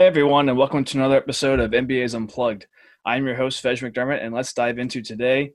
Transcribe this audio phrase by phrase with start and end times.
[0.00, 2.66] Hey everyone, and welcome to another episode of MBA's Unplugged.
[3.04, 5.52] I'm your host, Fej McDermott, and let's dive into today,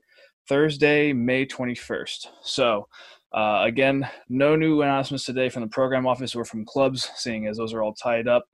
[0.48, 2.28] Thursday, May 21st.
[2.44, 2.86] So,
[3.36, 7.56] uh, again, no new announcements today from the program office or from clubs, seeing as
[7.56, 8.44] those are all tied up.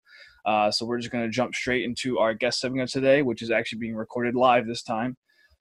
[0.47, 3.51] Uh, so, we're just going to jump straight into our guest segment today, which is
[3.51, 5.15] actually being recorded live this time.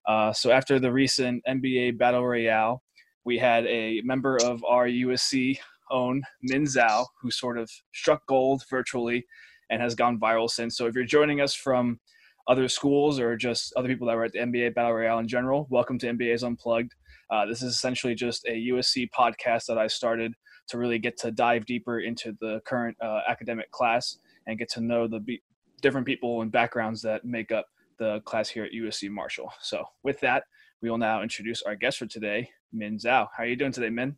[0.07, 2.81] Uh, so, after the recent MBA Battle Royale,
[3.25, 5.59] we had a member of our USC
[5.91, 9.25] own, Min Zhao, who sort of struck gold virtually
[9.71, 10.77] and has gone viral since.
[10.77, 11.99] So if you're joining us from
[12.47, 15.65] other schools or just other people that were at the MBA Battle Royale in general,
[15.69, 16.93] welcome to MBA's Unplugged.
[17.31, 20.33] Uh, this is essentially just a USC podcast that I started
[20.67, 24.81] to really get to dive deeper into the current uh, academic class and get to
[24.81, 25.41] know the be-
[25.81, 27.65] different people and backgrounds that make up
[27.97, 29.51] the class here at USC Marshall.
[29.61, 30.43] So with that,
[30.81, 33.27] we will now introduce our guest for today, Min Zhao.
[33.35, 34.17] How are you doing today, Min?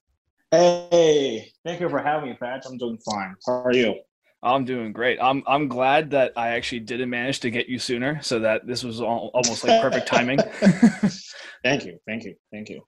[0.49, 2.63] Hey, thank you for having me, Pat.
[2.65, 3.35] I'm doing fine.
[3.45, 3.99] How are you?
[4.43, 5.19] I'm doing great.
[5.21, 8.83] I'm I'm glad that I actually didn't manage to get you sooner, so that this
[8.83, 10.37] was all, almost like perfect timing.
[11.63, 12.81] thank you, thank you, thank you.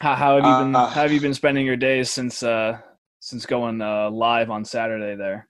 [0.00, 0.76] How, how have you been?
[0.76, 2.78] Uh, how have you been spending your days since uh,
[3.20, 5.48] since going uh, live on Saturday there?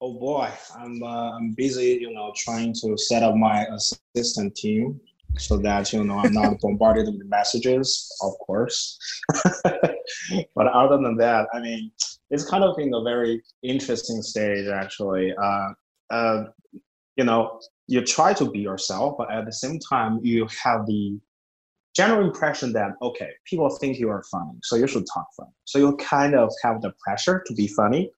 [0.00, 5.00] Oh boy, I'm uh, I'm busy, you know, trying to set up my assistant team
[5.38, 8.98] so that you know I'm not bombarded with messages, of course.
[9.64, 11.92] but other than that, I mean,
[12.32, 15.32] it's kind of in a very interesting stage actually.
[15.40, 15.68] Uh,
[16.10, 16.44] uh,
[17.16, 21.20] you know, you try to be yourself, but at the same time, you have the
[21.94, 25.52] general impression that okay, people think you are funny, so you should talk funny.
[25.66, 28.10] So you kind of have the pressure to be funny.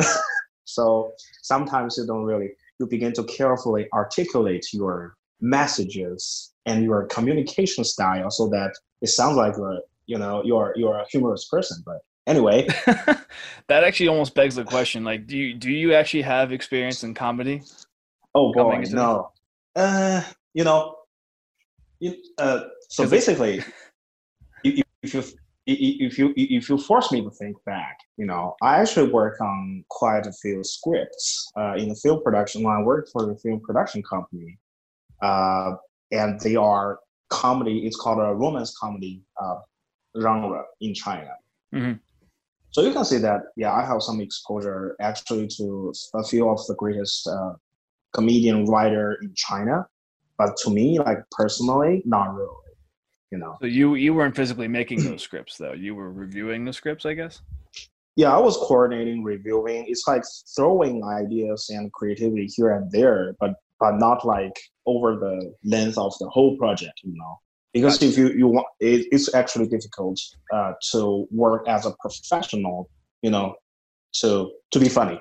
[0.64, 2.50] so sometimes you don't really
[2.80, 9.36] you begin to carefully articulate your messages and your communication style so that it sounds
[9.36, 11.98] like you're you know you're you're a humorous person but
[12.28, 12.66] anyway
[13.66, 17.14] that actually almost begs the question like do you do you actually have experience in
[17.14, 17.62] comedy
[18.34, 19.30] oh boy no
[19.74, 20.22] uh
[20.54, 20.94] you know
[21.98, 23.60] you, uh, so basically
[24.62, 25.22] if, if you
[25.68, 29.84] if you if you force me to think back, you know, I actually work on
[29.90, 32.62] quite a few scripts uh, in the film production.
[32.62, 34.58] When I worked for the film production company,
[35.22, 35.72] uh,
[36.10, 37.86] and they are comedy.
[37.86, 39.56] It's called a romance comedy uh,
[40.20, 41.32] genre in China.
[41.74, 41.92] Mm-hmm.
[42.70, 46.64] So you can see that, yeah, I have some exposure actually to a few of
[46.66, 47.54] the greatest uh,
[48.14, 49.86] comedian writer in China,
[50.36, 52.54] but to me, like personally, not really.
[53.30, 53.56] You know.
[53.60, 55.72] So you you weren't physically making those scripts though.
[55.72, 57.42] You were reviewing the scripts, I guess.
[58.16, 59.84] Yeah, I was coordinating, reviewing.
[59.86, 60.24] It's like
[60.56, 66.14] throwing ideas and creativity here and there, but but not like over the length of
[66.18, 67.38] the whole project, you know.
[67.72, 68.06] Because gotcha.
[68.06, 70.18] if you, you want, it, it's actually difficult
[70.52, 72.88] uh, to work as a professional,
[73.22, 73.54] you know,
[74.20, 75.20] to to be funny.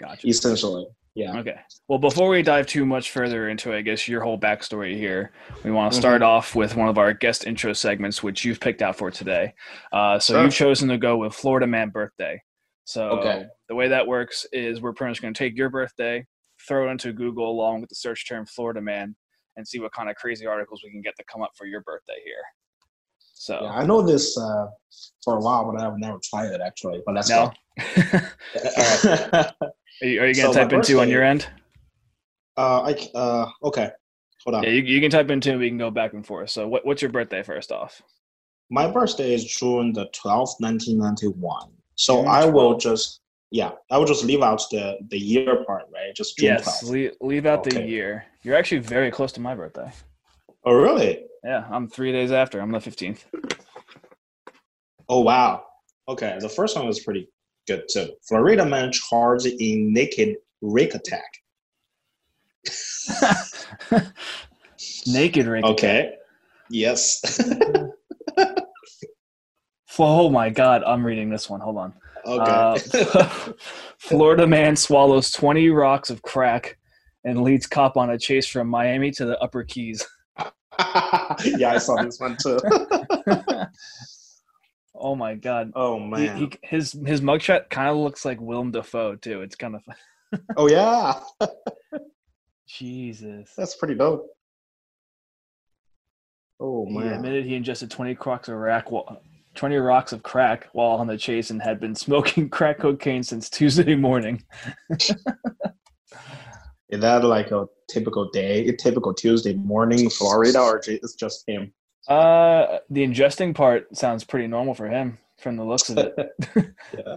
[0.00, 0.26] gotcha.
[0.28, 0.86] Essentially.
[1.14, 1.38] Yeah.
[1.38, 1.56] Okay.
[1.88, 5.32] Well, before we dive too much further into, I guess, your whole backstory here,
[5.64, 6.00] we want to mm-hmm.
[6.00, 6.30] start mm-hmm.
[6.30, 9.52] off with one of our guest intro segments, which you've picked out for today.
[9.92, 10.44] Uh, so sure.
[10.44, 12.40] you've chosen to go with Florida Man Birthday.
[12.84, 13.46] So okay.
[13.68, 16.24] the way that works is we're pretty much going to take your birthday,
[16.66, 19.16] throw it into Google along with the search term Florida man
[19.56, 21.80] and see what kind of crazy articles we can get to come up for your
[21.82, 22.42] birthday here.
[23.34, 24.66] So yeah, I know this uh,
[25.24, 27.02] for a while, but I've never tried it actually.
[27.06, 27.50] But let's no.
[27.78, 27.82] go.
[28.60, 29.54] are
[30.02, 31.48] you, you gonna so type into on your end?
[32.56, 33.90] Uh, I uh, okay.
[34.44, 34.62] Hold on.
[34.62, 35.58] Yeah, you, you can type into.
[35.58, 36.50] We can go back and forth.
[36.50, 38.02] So, what, what's your birthday first off?
[38.70, 41.70] My birthday is June the twelfth, nineteen ninety one.
[41.94, 45.84] So June I will just yeah, I will just leave out the the year part,
[45.92, 46.14] right?
[46.14, 47.80] Just June yes, leave, leave out okay.
[47.82, 48.24] the year.
[48.42, 49.92] You're actually very close to my birthday.
[50.64, 51.24] Oh, really?
[51.44, 52.60] Yeah, I'm three days after.
[52.60, 53.24] I'm the 15th.
[55.10, 55.64] Oh wow.
[56.08, 57.28] Okay, the first one was pretty
[57.66, 58.10] good too.
[58.28, 61.24] Florida man charged in naked rake attack.
[65.06, 65.64] naked rake.
[65.64, 66.00] Okay.
[66.00, 66.14] Attack.
[66.70, 67.40] Yes.
[69.98, 71.58] oh my god, I'm reading this one.
[71.58, 71.92] Hold on.
[72.24, 72.78] Okay.
[73.18, 73.28] Uh,
[73.98, 76.78] Florida man swallows 20 rocks of crack
[77.24, 80.06] and leads cop on a chase from Miami to the Upper Keys.
[81.44, 82.58] yeah, I saw this one too.
[84.94, 85.72] oh my god.
[85.74, 86.36] Oh man.
[86.36, 89.42] He, he, his his mugshot kind of looks like Willem Dafoe too.
[89.42, 89.82] It's kind of.
[90.56, 91.20] oh yeah.
[92.66, 93.52] Jesus.
[93.56, 94.28] That's pretty dope.
[96.58, 97.02] Oh man.
[97.02, 98.86] He admitted he ingested 20 crocks of rack
[99.54, 103.50] 20 rocks of crack while on the chase and had been smoking crack cocaine since
[103.50, 104.42] Tuesday morning.
[106.90, 111.48] Is that like a typical day, a typical Tuesday morning in Florida, or it's just
[111.48, 111.72] him?
[112.08, 116.14] Uh, the ingesting part sounds pretty normal for him from the looks of it.
[116.56, 117.16] yeah.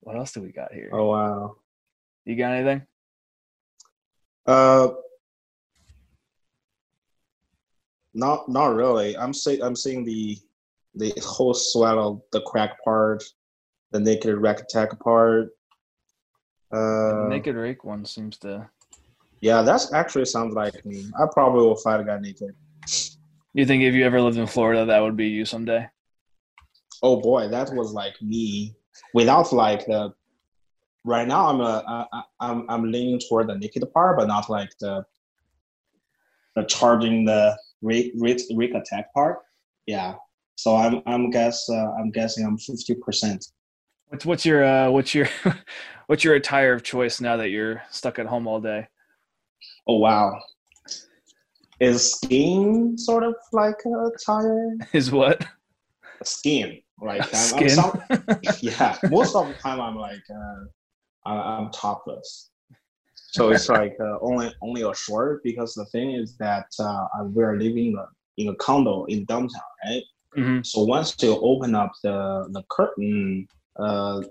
[0.00, 0.90] What else do we got here?
[0.92, 1.56] Oh wow.
[2.24, 2.82] You got anything?
[4.46, 4.88] Uh,
[8.12, 9.16] not not really.
[9.16, 10.36] I'm see I'm seeing the
[10.94, 13.24] the whole swallow, the crack part,
[13.92, 15.48] the naked rack attack part.
[16.72, 18.68] Uh, naked rake one seems to.
[19.40, 21.04] Yeah, that's actually sounds like me.
[21.20, 22.54] I probably will fight a guy naked.
[23.54, 25.88] You think if you ever lived in Florida, that would be you someday?
[27.02, 28.74] Oh boy, that was like me
[29.14, 30.12] without like the.
[31.04, 34.70] Right now, I'm a, I, I'm I'm leaning toward the naked part, but not like
[34.80, 35.04] the.
[36.54, 39.38] The charging the rake rake, rake attack part.
[39.86, 40.16] Yeah,
[40.56, 43.46] so I'm I'm guess uh, I'm guessing I'm fifty percent.
[44.12, 45.26] What's what's your uh, what's your
[46.06, 48.86] what's your attire of choice now that you're stuck at home all day?
[49.88, 50.38] Oh wow,
[51.80, 54.76] is skiing sort of like a attire?
[54.92, 55.42] Is what?
[56.22, 57.78] Skiing, like I'm, Skin.
[57.78, 58.98] I'm some, yeah.
[59.04, 62.50] Most of the time I'm like uh, I'm topless.
[63.14, 67.56] So it's like uh, only only a short because the thing is that uh, we're
[67.56, 68.06] living in a,
[68.36, 70.02] in a condo in downtown, right?
[70.34, 74.22] hmm So once you open up the the curtain, uh,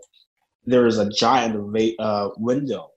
[0.65, 2.89] there is a giant va- uh, window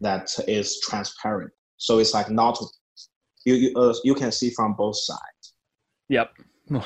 [0.00, 1.52] that is transparent.
[1.76, 2.58] So it's like not
[3.44, 5.54] you you, uh, you can see from both sides.
[6.08, 6.32] Yep.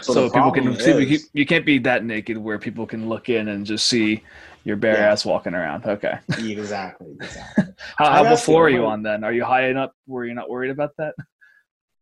[0.03, 1.15] So, the people can problem see.
[1.15, 4.23] You, you can't be that naked where people can look in and just see
[4.65, 5.11] your bare Yeah.
[5.13, 5.87] ass walking around.
[5.87, 6.19] Okay.
[6.37, 7.17] Exactly.
[7.21, 7.65] Exactly.
[7.97, 9.25] How, how before are you on then?
[9.25, 11.15] Are you high enough where you're not worried about that?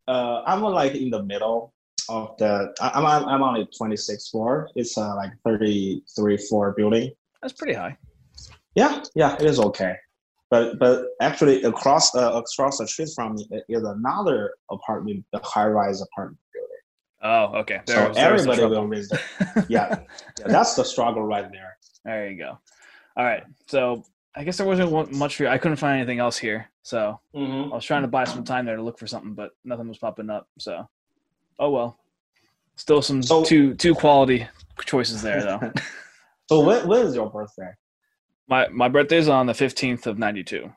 [0.09, 1.73] uh, I'm like in the middle
[2.09, 2.75] of the.
[2.81, 4.69] I- I'm I'm, I'm on the 26th floor.
[4.75, 7.11] It's uh, like 33 floor building.
[7.43, 7.97] That's pretty high.
[8.75, 9.95] Yeah, yeah, it is okay.
[10.51, 15.67] But but actually across uh, across the street from me is another apartment, the high
[15.67, 16.69] rise apartment building.
[17.23, 17.81] Oh, okay.
[17.87, 19.21] so There was- there everybody will raise their
[19.69, 20.01] yeah,
[20.41, 20.47] yeah.
[20.47, 21.77] That's the struggle right there.
[22.05, 22.59] There you go.
[23.17, 23.43] All right.
[23.67, 24.05] So
[24.37, 25.49] I guess there wasn't much for you.
[25.49, 26.71] I couldn't find anything else here.
[26.83, 27.73] So Mm-hmm.
[27.73, 29.99] I was trying to buy some time there to look for something, but nothing was
[29.99, 30.47] popping up.
[30.59, 30.89] So,
[31.59, 31.99] oh well.
[32.77, 34.47] Still some So- two two quality
[34.85, 35.73] choices there though.
[36.51, 37.69] So when, when is your birthday?
[38.49, 40.73] my my birthday's on the fifteenth of ninety two.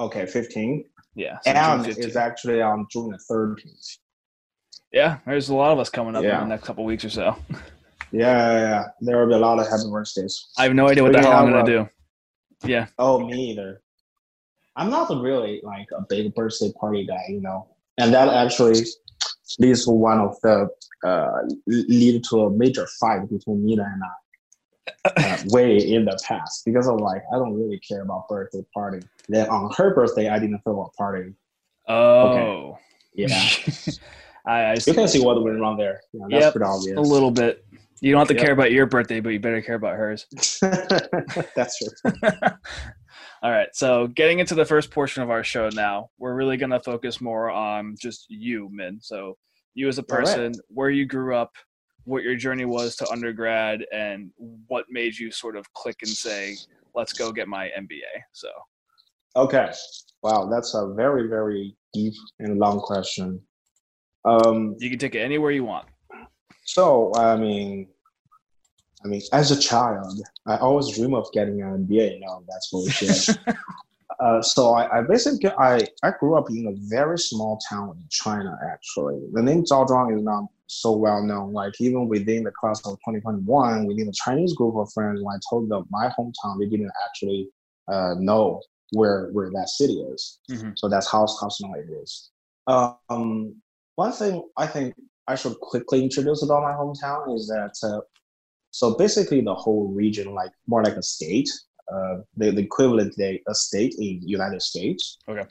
[0.00, 0.84] Okay, 15.
[1.14, 1.38] Yeah.
[1.42, 1.98] so And 15th.
[1.98, 3.98] it's actually on June the 13th.
[4.92, 5.18] yeah.
[5.26, 7.36] There's a lot of us coming up in the next couple weeks or so.
[7.50, 7.58] Yeah,
[8.12, 8.84] yeah, yeah.
[9.02, 10.48] There will be a lot of happy birthdays.
[10.58, 11.88] I have no idea what But the hell I'm gonna do.
[12.64, 12.86] Yeah.
[12.98, 13.82] Oh, me either.
[14.74, 17.68] I'm not really like a big birthday party guy, you know,
[17.98, 18.80] and that actually
[19.58, 20.68] leads to one of the
[21.04, 24.08] uh, lead to a major fight between Nina and I
[25.16, 29.00] uh, way in the past because of like I don't really care about birthday party.
[29.28, 31.32] Then on her birthday, I didn't throw a party.
[31.88, 32.28] Oh.
[32.28, 32.80] okay.
[33.14, 33.42] Yeah,
[34.46, 36.00] I, I you can see what went wrong there.
[36.12, 36.96] Yeah, that's Yep, pretty obvious.
[36.96, 37.64] a little bit.
[38.00, 38.42] You don't have to Yep.
[38.42, 40.26] care about your birthday, but you better care about hers.
[41.54, 41.88] that's true.
[43.42, 43.68] All right.
[43.72, 47.20] So, getting into the first portion of our show now, we're really going to focus
[47.20, 48.98] more on just you, Min.
[49.00, 49.36] So,
[49.74, 50.26] you as a All right.
[50.26, 51.52] person, where you grew up,
[52.04, 56.56] what your journey was to undergrad, and what made you sort of click and say,
[56.94, 58.22] let's go get my MBA.
[58.32, 58.48] So,
[59.36, 59.70] Okay.
[60.22, 63.40] Wow, that's a very very deep and long question.
[64.24, 65.86] Um, you can take it anywhere you want.
[66.64, 67.88] So I mean,
[69.04, 72.20] I mean, as a child, I always dream of getting an MBA.
[72.20, 73.38] No, that's bullshit.
[74.20, 78.04] uh, so I, I basically I I grew up in a very small town in
[78.10, 78.58] China.
[78.70, 81.52] Actually, the name Zhaozhuang is not so well known.
[81.52, 85.38] Like even within the class of 2021, within the Chinese group of friends, when I
[85.48, 87.48] told them my hometown, they didn't actually
[87.88, 88.60] uh, know
[88.92, 90.40] where where that city is.
[90.50, 90.78] Mhm.
[90.78, 92.30] So that's how how small it is.
[92.66, 93.56] Um,
[93.96, 94.94] one thing I think
[95.26, 98.00] I should quickly introduce about my hometown is that uh,
[98.70, 101.48] so basically the whole region, like more like a state,
[101.92, 105.18] uh, the, the equivalent of a state in United States.
[105.28, 105.44] Okay.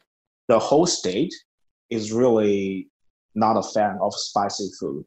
[0.47, 1.33] The whole state
[1.89, 2.89] is really
[3.35, 5.05] not a fan of spicy food.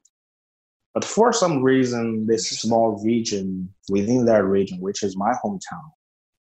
[0.94, 5.88] But for some reason, this small region within that region, which is my hometown,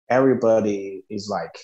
[0.10, 1.58] everybody is like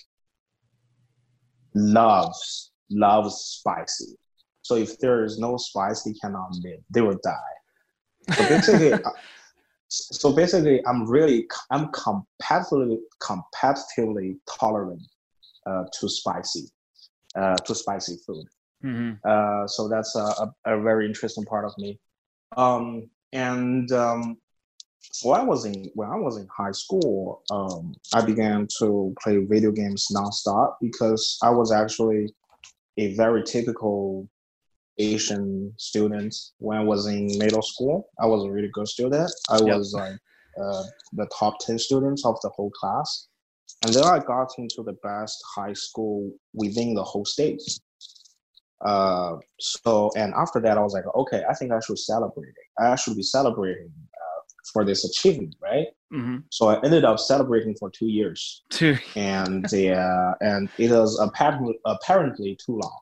[1.74, 4.18] loves loves spicy.
[4.62, 6.80] So if there is no spice, they cannot live.
[6.90, 8.34] They will die.
[8.36, 8.94] So basically,
[9.94, 15.04] so basically, I'm really I'm competitively competitively tolerant
[15.66, 16.66] uh, to spicy
[17.36, 18.48] uh, to spicy food.
[18.82, 22.00] hmm Uh, so that's a, a, a very interesting part of me.
[22.58, 24.38] Um, and um,
[25.00, 29.38] so I was in when I was in high school, um, I began to play
[29.46, 32.34] video games nonstop because I was actually
[32.98, 34.28] a very typical
[34.98, 38.10] Asian students when I was in middle school.
[38.20, 39.32] I was a really good student.
[39.50, 39.78] I Yep.
[39.78, 40.18] was like
[40.62, 40.84] uh,
[41.14, 43.28] the top ten students of the whole class.
[43.86, 47.62] and then I got into the best high school within the whole state.
[48.86, 52.56] Uh, so and after that, I was like, okay, I think I should celebrate it.
[52.84, 54.42] I should be celebrating uh,
[54.74, 55.88] for this achievement, right?
[56.14, 56.38] Mm-hmm.
[56.50, 58.98] So I ended up celebrating for two years, Two.
[59.16, 63.00] and uh, and it was apparently apparently too long.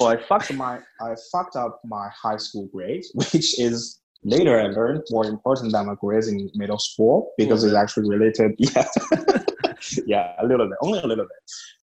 [0.00, 4.68] So I fucked my I fucked up my high school grades, which is later I
[4.68, 8.52] learned more important than my grades in middle school because it's actually related.
[8.58, 11.42] Yeah, yeah, a little bit, only a little bit.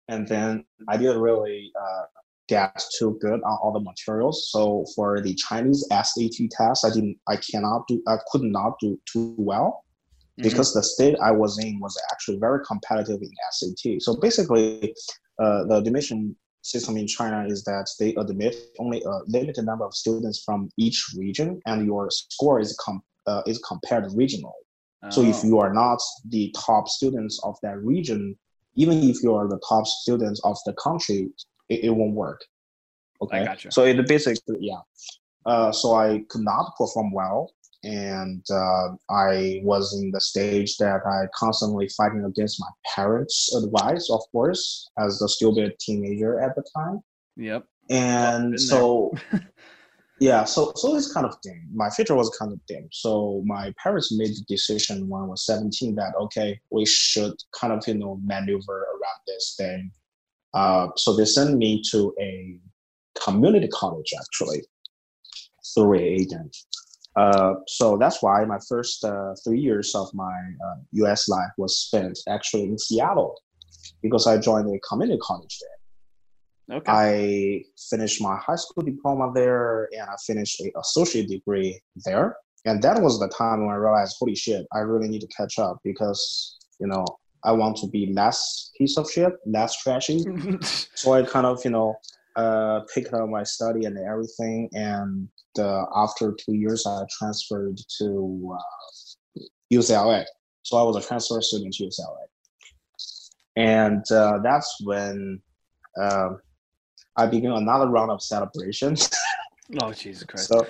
[0.09, 2.05] And then I didn't really uh,
[2.47, 4.51] get too good on all the materials.
[4.51, 9.01] So for the Chinese SAT test, I didn't, I cannot do, I could not do
[9.11, 9.87] too well
[10.37, 14.03] because the state I was in was actually very competitive in SAT.
[14.03, 14.95] So basically,
[15.39, 19.95] uh, the admission system in China is that they admit only a limited number of
[19.95, 24.63] students from each region, and your score is com- uh, is compared regionally.
[25.11, 25.47] So if Oh.
[25.47, 28.37] you are not the top students of that region,
[28.75, 31.31] even if you are the top students of the country,
[31.69, 32.41] it, it won't work.
[33.23, 33.45] Okay.
[33.45, 33.71] gotcha.
[33.71, 34.81] So it basically, yeah.
[35.47, 37.53] Uh, so I could not perform well,
[37.85, 44.11] and uh, I was in the stage that I constantly fighting against my parents' advice,
[44.11, 47.01] of course, as a stupid teenager at the time.
[47.37, 47.65] Yep.
[47.89, 49.15] and so
[50.21, 53.73] yeah so so it's kind of dim my future was kind of dim so my
[53.81, 57.95] parents made the decision when i was 17 that okay we should kind of you
[57.95, 59.93] know maneuver around this thing.
[60.55, 62.59] Uh, so they sent me to a
[63.23, 64.63] community college actually
[65.75, 66.57] through a agent
[67.19, 71.73] uh, so that's why my first uh, three years of my uh, us life was
[71.79, 73.35] spent actually in seattle
[74.03, 75.79] because i joined a community college there
[76.71, 76.93] Okay.
[76.93, 82.37] I finished my high school diploma there and I finished a associate degree there.
[82.67, 85.59] And that was the time when I realized, holy shit, I really need to catch
[85.59, 87.07] up because, you know,
[87.45, 90.25] I want to be less piece of shit, less trashy.
[90.63, 91.95] so I kind of, you know,
[92.39, 94.71] uh, picked up my study and everything.
[94.73, 95.29] And
[95.59, 99.41] uh, after two years, I transferred to uh,
[99.73, 100.25] UCLA.
[100.63, 102.27] So I was a transfer student to UCLA.
[103.57, 105.43] And uh, that's when
[106.01, 106.39] um,
[107.17, 109.11] I began another round of celebrations.
[109.83, 110.49] oh Jesus Christ.
[110.49, 110.65] so,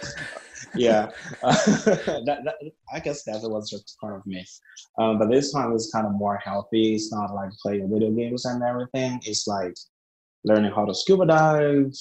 [0.75, 1.11] yeah,
[1.43, 2.55] that, that,
[2.93, 4.47] I guess that was just part of me.
[4.99, 6.95] Um, but this time is kind of more healthy.
[6.95, 9.21] It's not like playing video games and everything.
[9.27, 9.75] It's like
[10.49, 11.93] learning how to scuba dive,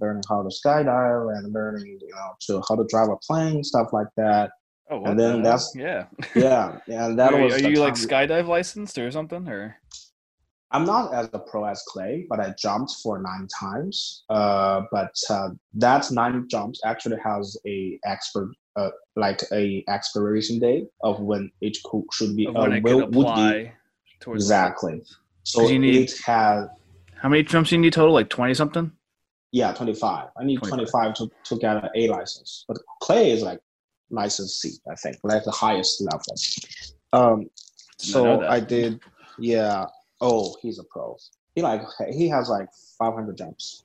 [0.00, 3.88] learning how to skydive, and learning you know to how to drive a plane, stuff
[3.92, 4.50] like that.
[4.90, 6.02] oh, and then the that's- yeah.
[6.34, 7.54] Yeah, and that are, was.
[7.54, 9.76] are you like skydive licensed or something or?
[10.72, 14.24] I'm not as a pro as Clay, but I jumped for nine times.
[14.28, 20.86] Uh, but uh, that nine jumps actually has a expert, uh, like a expiration date
[21.04, 21.76] of when it
[22.12, 23.70] should be, Of uh, when it will- would be
[24.20, 25.02] towards exactly.
[25.44, 26.66] So you need- it has,
[27.20, 28.12] How many jumps do you need total?
[28.14, 28.92] Like twenty something?
[29.52, 30.28] yeah, 25.
[30.38, 31.14] I need 25.
[31.14, 33.58] 25 to, to get an A license, but Clay is like
[34.10, 36.20] license C, I think, like the highest level.
[37.14, 37.40] Um,
[37.98, 38.50] Did not know so that.
[38.50, 39.00] I did,
[39.38, 39.86] yeah.
[40.20, 41.16] Oh, he's a pro.
[41.54, 41.80] He like
[42.10, 42.68] he has like
[42.98, 43.84] 500 jumps.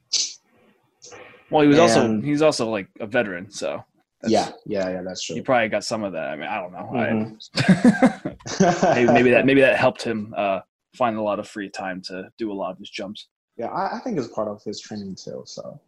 [1.49, 3.83] Well, he was also And- he's also like a veteran, so
[4.21, 5.01] that's- yeah, yeah, yeah.
[5.03, 5.35] That's true.
[5.35, 6.29] he probably got some of that.
[6.29, 6.89] I mean, I don't know.
[6.91, 8.65] Mhm.
[8.91, 10.61] I, maybe, maybe that maybe that helped him uh,
[10.93, 13.27] find a lot of free time to do a lot of his jumps.
[13.57, 15.43] yeah, I, I think it's part of his training too.
[15.45, 15.79] So,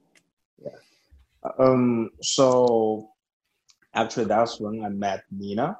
[0.63, 0.77] yeah.
[1.60, 2.10] Um.
[2.22, 3.10] So,
[3.93, 5.77] actually, that's when I met Nina.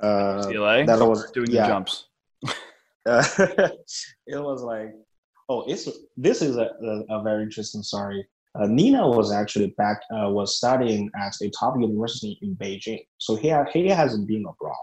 [0.00, 1.62] Uh, CLA that was doing yeah.
[1.62, 2.06] the jumps.
[3.06, 3.24] Uh,
[4.26, 4.94] it was like,
[5.48, 8.26] oh, it's this is a, a, a very interesting story.
[8.54, 13.36] Uh, Nina was actually back uh, was studying at a top university in Beijing, so
[13.36, 14.76] he ha- he hasn't been abroad.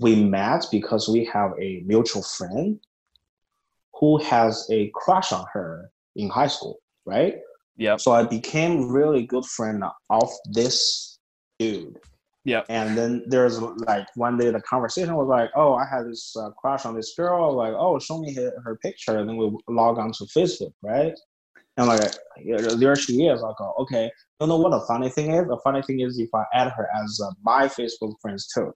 [0.00, 2.78] We met because we have a mutual friend
[3.94, 7.38] who has a crush on her in high school, right?
[7.76, 7.96] Yeah.
[7.96, 11.18] So I became really good friend of this
[11.58, 11.98] dude.
[12.44, 12.62] Yeah.
[12.68, 16.50] And then there's like one day the conversation was like, oh, I had this uh,
[16.50, 17.54] crush on this girl.
[17.54, 19.18] Like, oh, show me her, her picture.
[19.18, 21.12] And then we log on to Facebook, right?
[21.76, 22.14] And like,
[22.78, 23.42] there she is.
[23.42, 24.10] I go, okay.
[24.40, 25.46] You know what the funny thing is?
[25.46, 28.72] The funny thing is if I add her as uh, my Facebook friends too.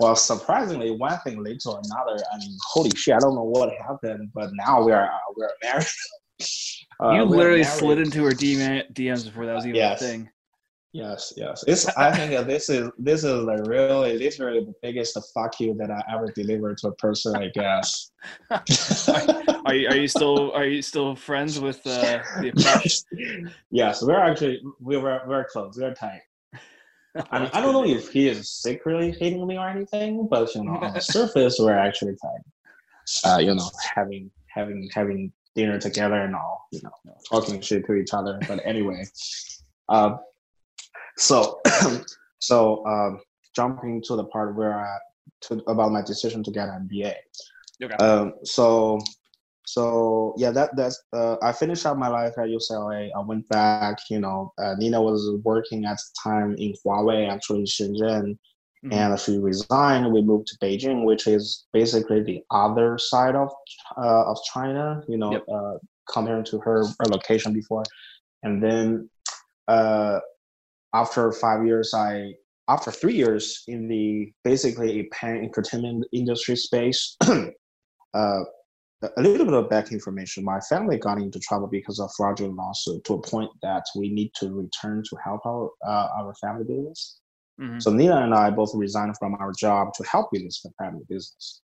[0.00, 2.22] Well, surprisingly, one thing led to another.
[2.32, 3.14] I mean, holy shit!
[3.14, 5.86] I don't know what happened, but now we are uh, we are married.
[7.00, 7.78] Uh, you literally married.
[7.78, 10.02] slid into her DM, DMs before that was even Yes.
[10.02, 10.28] a thing.
[10.92, 11.62] Yes, yes.
[11.68, 11.86] It's.
[11.96, 16.02] I think this is this is like really literally the biggest fuck you that I
[16.12, 17.36] ever delivered to a person.
[17.36, 18.10] I guess.
[18.50, 24.60] Are you are you still are you still friends with uh, the yes, we're actually
[24.80, 25.76] we were very close.
[25.78, 26.22] We're tight.
[27.30, 30.64] I mean, I don't know if he is secretly hating me or anything, but you
[30.64, 32.42] know, on the surface, we're actually like,
[33.24, 37.94] uh, you know, having having having dinner together and all, you know, talking shit to
[37.94, 38.38] each other.
[38.46, 39.04] But anyway,
[39.88, 40.16] uh,
[41.16, 41.60] so
[42.38, 43.20] so um,
[43.56, 44.98] jumping to the part where I
[45.42, 47.14] to about my decision to get an MBA.
[47.82, 47.94] Okay.
[47.96, 48.98] Um, so
[49.68, 53.10] so yeah, that that's uh, I finished out my life at UCLA.
[53.14, 53.98] I went back.
[54.08, 58.38] You know, uh, Nina was working at the time in Huawei, actually in Shenzhen,
[58.82, 58.92] mm-hmm.
[58.94, 60.10] and she resigned.
[60.10, 63.50] We moved to Beijing, which is basically the other side of
[63.98, 65.02] uh, of China.
[65.06, 65.44] You know, yep.
[65.52, 65.74] uh,
[66.10, 67.84] compared to her, her location before,
[68.42, 69.10] and then
[69.68, 70.20] uh,
[70.94, 72.32] after five years, I
[72.68, 77.18] after three years in the basically a pan entertainment industry space.
[79.02, 80.44] a little bit of back information.
[80.44, 84.32] My family got into trouble because of fraudulent lawsuit to a point that we need
[84.36, 87.20] to return to help our uh, our family business.
[87.60, 87.80] Mm-hmm.
[87.80, 91.62] So Nina and I both resigned from our job to help with this family business.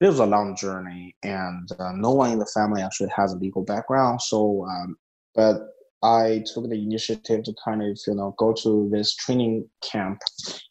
[0.00, 3.36] It was a long journey, and uh, no one in the family actually has a
[3.36, 4.22] legal background.
[4.22, 4.96] So, um,
[5.34, 5.60] but
[6.02, 10.20] I took the initiative to kind of you know go to this training camp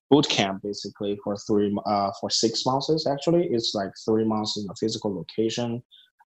[0.09, 3.47] boot camp basically for three uh, for six months actually.
[3.51, 5.83] It's like three months in a physical location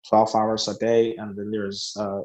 [0.10, 2.22] 12 hours a day and then there's uh,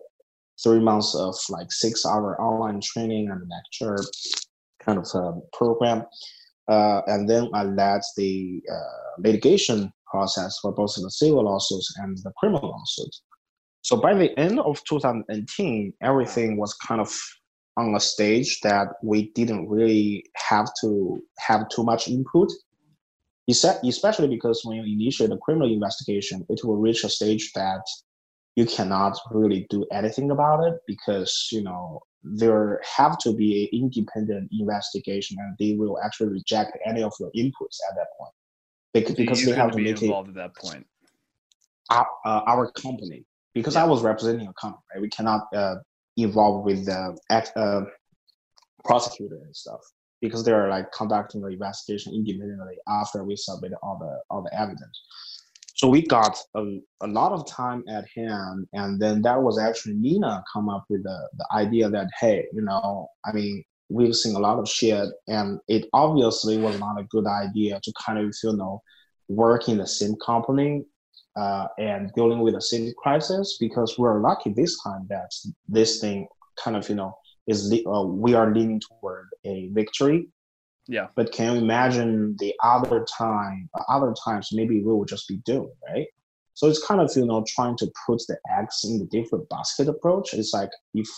[0.62, 3.98] three months of like six hour online training and lecture
[4.80, 6.04] kind of uh, program.
[6.68, 12.16] Uh, and then i led the uh, litigation process for both the civil lawsuits and
[12.18, 13.22] the criminal lawsuits
[13.82, 17.12] so by the end of 2018 everything was kind of
[17.76, 22.48] on a stage that we didn't really have to have too much input.
[23.48, 27.82] Especially because when you initiate a criminal investigation it will reach a stage that
[28.54, 33.80] you cannot really do anything about it because you know there have to be an
[33.80, 38.32] independent investigation and they will actually reject any of your inputs at that point.
[38.94, 40.86] Because, because they have to be make involved it, at that point.
[41.90, 43.24] Our, uh, our company
[43.54, 43.84] because yeah.
[43.84, 45.02] i was representing a company right?
[45.02, 45.76] we cannot uh,
[46.16, 47.16] involved with the
[47.56, 47.82] uh,
[48.84, 49.80] prosecutor and stuff
[50.20, 55.02] because they're like conducting the investigation independently after we submit all the all the evidence.
[55.74, 59.94] So we got a, a lot of time at hand, and then that was actually
[59.94, 64.36] Nina come up with the, the idea that hey, you know, I mean, we've seen
[64.36, 68.32] a lot of shit, and it obviously was not a good idea to kind of
[68.44, 68.80] you know
[69.28, 70.84] work in the same company
[71.36, 75.30] uh, and dealing with a city crisis because we're lucky this time that
[75.68, 76.26] this thing
[76.62, 77.16] kind of you know
[77.46, 80.28] is uh, we are leaning toward a victory.
[80.88, 81.08] Yeah.
[81.14, 85.70] But can you imagine the other time other times maybe we will just be doomed
[85.88, 86.06] right?
[86.54, 89.88] So it's kind of you know trying to put the eggs in the different basket
[89.88, 90.34] approach.
[90.34, 91.08] It's like if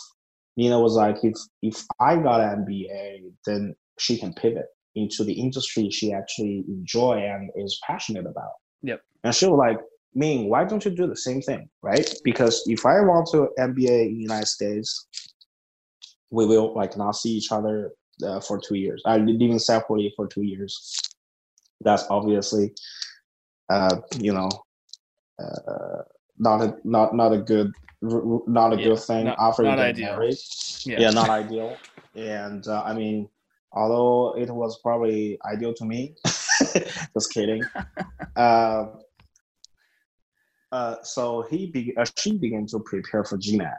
[0.57, 5.33] nina was like if if i got an mba then she can pivot into the
[5.33, 8.53] industry she actually enjoy and is passionate about.
[8.83, 9.01] Yep.
[9.25, 9.79] And she was like
[10.15, 12.09] Ming, why don't you do the same thing, right?
[12.23, 15.09] Because if I want to MBA in the United States,
[16.31, 17.93] we will like not see each other
[18.25, 19.03] uh, for two years.
[19.05, 20.97] I living separately for two years.
[21.81, 22.73] That's obviously,
[23.71, 24.51] uh, you know,
[25.43, 26.03] uh,
[26.39, 27.73] not a not not a good
[28.03, 30.17] not a yeah, good thing not, after not ideal.
[30.17, 30.37] married.
[30.85, 31.01] Yeah.
[31.01, 31.77] yeah, not ideal.
[32.15, 33.29] And uh, I mean,
[33.73, 37.63] although it was probably ideal to me, just kidding.
[38.37, 38.87] uh,
[40.75, 43.77] uh, so he be, uh, she began to prepare for GMAT,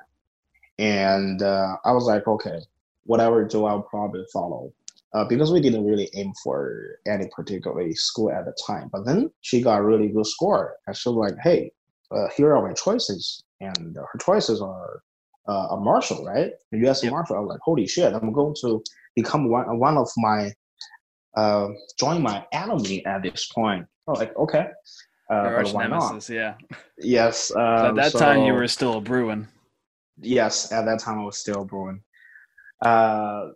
[0.79, 2.59] and uh, I was like, okay,
[3.03, 4.71] whatever do, I'll probably follow.
[5.13, 8.89] Uh, because we didn't really aim for any particular school at the time.
[8.91, 11.71] But then she got a really good score, and she was like, "Hey,
[12.11, 15.01] uh, here are my choices," and her choices are
[15.49, 16.51] uh, a Marshall, right?
[16.73, 17.03] A U.S.
[17.03, 17.11] Yep.
[17.11, 17.35] Marshall.
[17.35, 18.13] I was like, "Holy shit!
[18.13, 18.81] I'm going to
[19.15, 20.51] become one one of my
[21.35, 21.67] uh,
[21.99, 24.67] join my enemy at this point." I was like, "Okay."
[25.29, 26.35] Uh, arch nemesis, not?
[26.35, 26.53] yeah.
[26.99, 27.51] Yes.
[27.55, 29.47] Um, at that so, time, you were still a Bruin.
[30.21, 32.01] Yes, at that time I was still a Bruin.
[32.83, 33.49] Uh,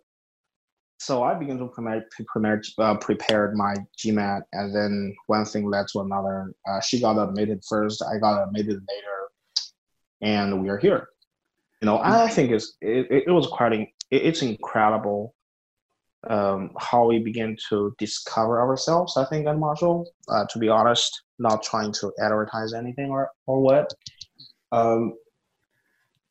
[0.98, 5.86] so I began to prepare, prepare, uh, prepared my GMAT, and then one thing led
[5.92, 6.52] to another.
[6.68, 9.30] Uh, she got admitted first, I got admitted later,
[10.20, 11.08] and we are here.
[11.80, 15.34] You know, I think it's it, it was quite it, it's incredible
[16.28, 19.16] um, how we begin to discover ourselves.
[19.16, 23.60] I think at Marshall, uh, to be honest, not trying to advertise anything or or
[23.60, 23.92] what.
[24.72, 25.14] Um,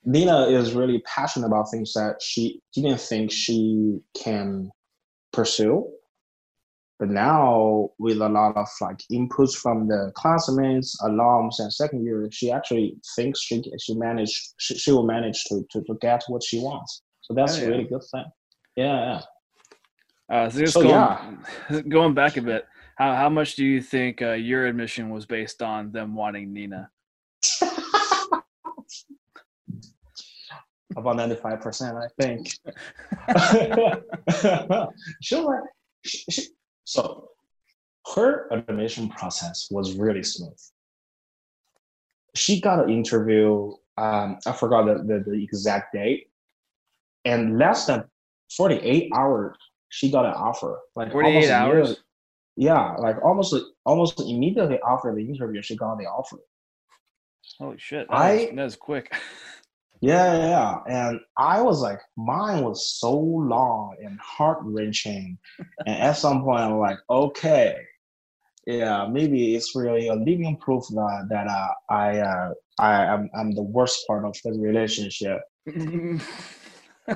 [0.06, 4.72] Nina is really passionate about things that she didn't think she can
[5.34, 5.92] pursue.
[7.00, 12.28] But now, with a lot of like inputs from the classmates, alums, and second year,
[12.32, 16.44] she actually thinks she she managed she, she will manage to, to to get what
[16.44, 17.02] she wants.
[17.22, 17.68] So that's oh, yeah.
[17.68, 18.26] a really good thing.
[18.76, 19.22] Yeah,
[20.30, 20.36] yeah.
[20.36, 21.82] Uh, so, just So, going, yeah.
[21.88, 22.66] going back a bit,
[23.00, 26.90] how how much do you think uh, your admission was based on them wanting Nina?
[30.98, 32.48] About ninety five percent, I think.
[35.22, 35.62] she was like,
[36.04, 36.48] she, she,
[36.84, 37.30] so
[38.16, 40.60] her admission process was really smooth.
[42.36, 43.72] She got an interview.
[43.98, 46.32] Um, I forgot the, the, the exact date,
[47.24, 48.04] and less than
[48.58, 49.56] forty eight hours,
[49.88, 50.80] she got an offer.
[50.96, 51.98] Like Forty eight hours.
[52.60, 56.40] Yeah, like almost almost immediately after the interview, she got the offer.
[57.58, 58.10] Holy shit!
[58.10, 59.16] That I- was, that was quick.
[60.02, 60.78] Yeah, yeah.
[60.88, 65.38] And I was like, mine was so long and heart wrenching.
[65.86, 67.76] and at some point, I'm like, okay,
[68.66, 73.52] yeah, maybe it's really a living proof that that uh, I uh, I am I'm
[73.52, 75.42] the worst part of the relationship.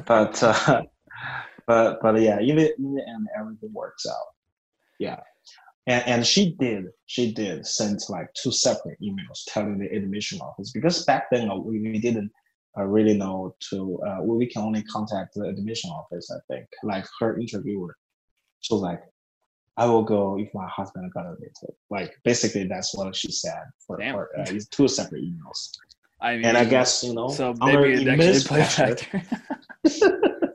[0.06, 0.82] But uh,
[1.68, 4.28] but but yeah, even in the end, everything works out.
[5.00, 5.22] Yeah.
[5.88, 10.72] And, and she did, she did send like two separate emails telling the admission office
[10.72, 12.32] because back then uh, we, we didn't
[12.78, 17.06] uh, really know to, uh, we can only contact the admission office, I think, like
[17.20, 17.96] her interviewer.
[18.62, 19.02] So like,
[19.76, 21.76] I will go if my husband got admitted.
[21.90, 25.72] Like basically that's what she said for, for uh, it's two separate emails.
[26.22, 28.96] I mean, And I guess, you know, so maybe it actually pressure-
[29.84, 30.54] factor.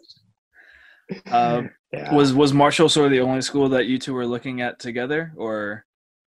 [1.30, 2.14] um, yeah.
[2.14, 5.32] was was Marshall sort of the only school that you two were looking at together,
[5.36, 5.84] or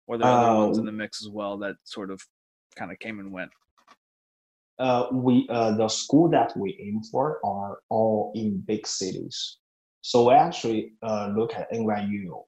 [0.07, 2.21] were there other ones in Uh, the mix as well that sort of
[2.77, 3.51] kind of came and went?
[4.81, 9.59] uh, we uh, the school that we aim for are all in big cities.
[10.01, 12.43] So we actually uh, look at NYU,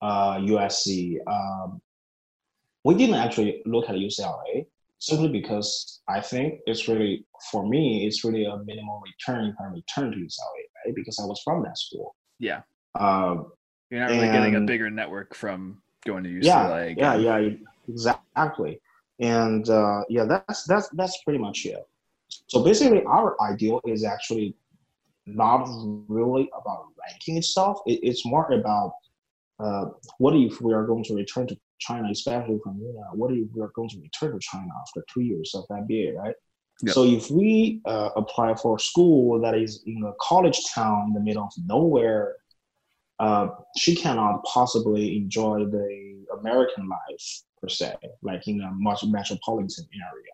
[0.00, 1.16] uh, USC.
[1.26, 1.82] Um,
[2.84, 4.66] we didn't actually look at UCLA
[5.00, 9.64] simply because I think it's really for me it's really a minimal return if I
[9.64, 10.94] return to UCLA, right?
[10.94, 12.14] Because I was from that school.
[12.42, 12.62] Yeah,
[12.96, 13.52] Um,
[13.88, 16.96] you're not really getting a bigger network from going to UCLA.
[16.96, 17.20] yeah, again.
[17.22, 17.54] yeah, yeah,
[17.88, 18.80] exactly.
[19.20, 21.86] And uh, yeah, that's that's that's pretty much it.
[22.48, 24.56] So basically, our ideal is actually
[25.24, 25.68] not
[26.08, 27.78] really about ranking itself.
[27.86, 28.94] It, it's more about
[29.60, 29.84] uh,
[30.18, 33.06] what if we are going to return to China, especially from China.
[33.14, 36.34] What if we are going to return to China after two years of MBA, right?
[36.88, 41.14] So if we uh, apply for a school that is in a college town in
[41.14, 42.36] the middle of nowhere,
[43.20, 49.86] uh, she cannot possibly enjoy the American life per se, like in a much metropolitan
[49.94, 50.32] area.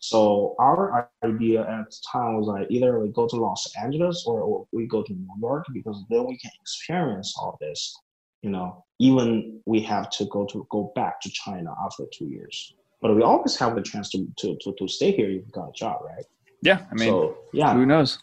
[0.00, 4.42] So our idea at the time was like either we go to Los Angeles or,
[4.42, 7.96] or we go to New York because then we can experience all this.
[8.42, 12.74] You know, even we have to go to go back to China after two years,
[13.04, 15.68] but we always have the chance to to to, to stay here if we got
[15.68, 16.24] a job, right?
[16.62, 16.86] yeah.
[16.90, 18.18] I mean, so yeah, who knows?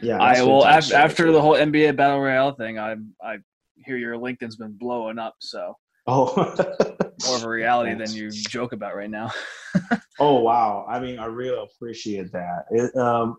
[0.00, 0.18] yeah.
[0.22, 2.78] I will af- after the whole MBA battle royale thing.
[2.78, 3.38] I I
[3.84, 6.32] hear your LinkedIn's been blowing up, so oh
[7.26, 9.32] more of a reality than you joke about right now.
[10.20, 10.86] Oh wow!
[10.88, 12.66] I mean, I really appreciate that.
[12.70, 13.38] It, um,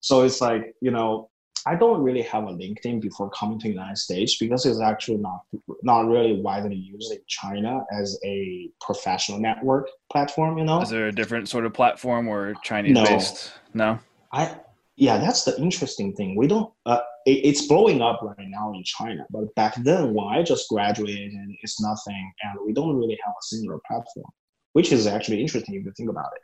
[0.00, 1.28] so it's like you know,
[1.66, 5.16] I don't really have a LinkedIn before coming to the United States because it's actually
[5.18, 5.42] not
[5.82, 10.58] not really widely used in China as a professional network platform.
[10.58, 13.52] You know, Is there a different sort of platform or Chinese based?
[13.72, 13.98] No.
[14.32, 14.56] I
[14.96, 16.36] yeah, that's the interesting thing.
[16.36, 16.72] We don't.
[16.86, 20.68] Uh, it, it's blowing up right now in China, but back then when I just
[20.68, 24.30] graduated, and it's nothing, and we don't really have a similar platform,
[24.74, 26.42] which is actually interesting if you think about it.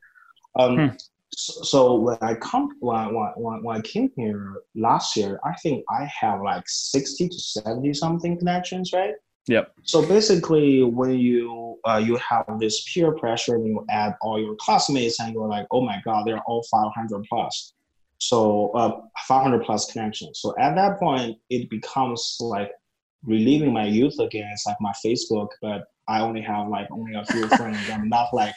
[0.61, 0.97] Um, Hmm.
[1.33, 5.85] So, so when I come when, when, when I came here last year, I think
[5.91, 9.15] I have like sixty to seventy something connections, right?
[9.47, 9.73] Yep.
[9.83, 14.57] So basically, when you uh, you have this peer pressure, when you add all your
[14.57, 17.73] classmates, and you're like, oh my god, they're all 500 plus,
[18.19, 20.41] so uh, 500 plus connections.
[20.41, 22.73] So at that point, it becomes like
[23.25, 24.49] reliving my youth again.
[24.53, 27.79] It's like my Facebook, but I only have like only a few friends.
[27.91, 28.55] I'm not like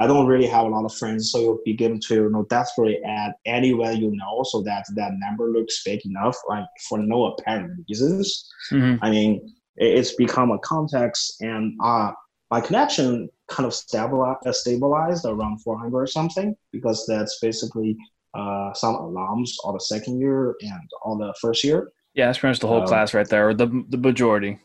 [0.00, 2.98] I don't really have a lot of friends, so you begin to you know desperately
[3.04, 7.72] add anyone you know, so that that number looks big enough, like for no apparent
[7.88, 8.48] reasons.
[8.72, 8.98] Mhm.
[9.02, 12.10] I mean, it's become a context, and uh,
[12.50, 17.96] my connection kind of stabilized, uh, stabilized around 400 or something, because that's basically
[18.34, 21.92] uh, some alums all the second year and all the first year.
[22.14, 24.58] Yeah, that's pretty much the whole Um, class right there, or the the majority.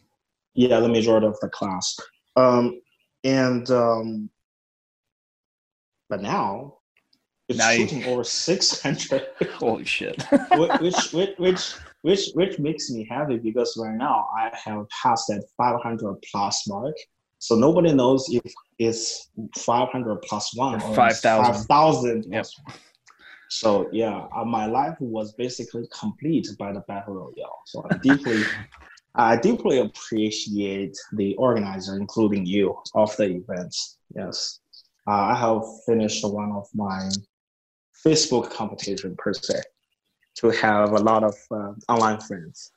[0.56, 1.96] Yeah, the majority of the class.
[2.36, 2.82] Um,
[3.24, 4.30] and um,
[6.10, 6.76] but now
[7.48, 9.28] it's Now you- shooting over 600.
[9.54, 10.22] Holy shit.
[10.56, 15.44] which, which which which which makes me happy because right now I have passed that
[15.58, 16.96] 500 plus mark.
[17.40, 21.54] So nobody knows if it's 500 plus one Or or 5,000.
[21.54, 22.26] 5,000.
[22.34, 22.46] Yep.
[23.50, 27.60] So yeah, uh, my life was basically complete by the battle royale.
[27.66, 28.44] So I deeply,
[29.16, 33.98] I deeply appreciate the organizer, including you, of the events.
[34.16, 34.60] Yes,
[35.10, 37.10] I have finished one of my
[38.06, 39.62] Facebook competition per se
[40.36, 42.72] to have a lot of uh, online friends.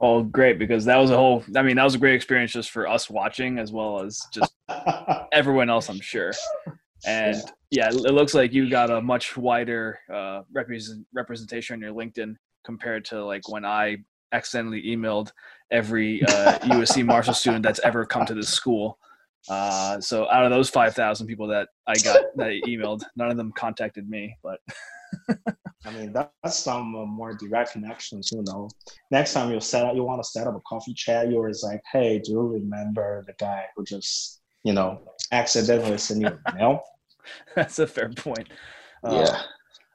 [0.00, 0.58] Oh, great!
[0.58, 1.44] Because that was a whole.
[1.54, 4.54] I mean, that was a great experience just for us watching, as well as just
[5.32, 5.90] everyone else.
[5.90, 6.32] I'm sure.
[7.06, 7.36] And
[7.70, 12.34] yeah, it looks like you got a much wider uh, represent, representation on your LinkedIn
[12.64, 13.98] compared to like when I
[14.32, 15.32] accidentally emailed
[15.70, 18.98] every uh, USC Marshall student that's ever come to this school.
[19.48, 23.36] Uh, so out of those 5,000 people that I got that I emailed, none of
[23.36, 24.60] them contacted me, but
[25.84, 28.68] I mean, that's some uh, more direct connections, you know.
[29.10, 31.80] Next time you set up, you want to set up a coffee chat, you're like,
[31.90, 35.00] hey, do you remember the guy who just, you know,
[35.32, 36.82] accidentally sent you an email?
[37.56, 38.48] that's a fair point.
[39.02, 39.42] Uh, yeah.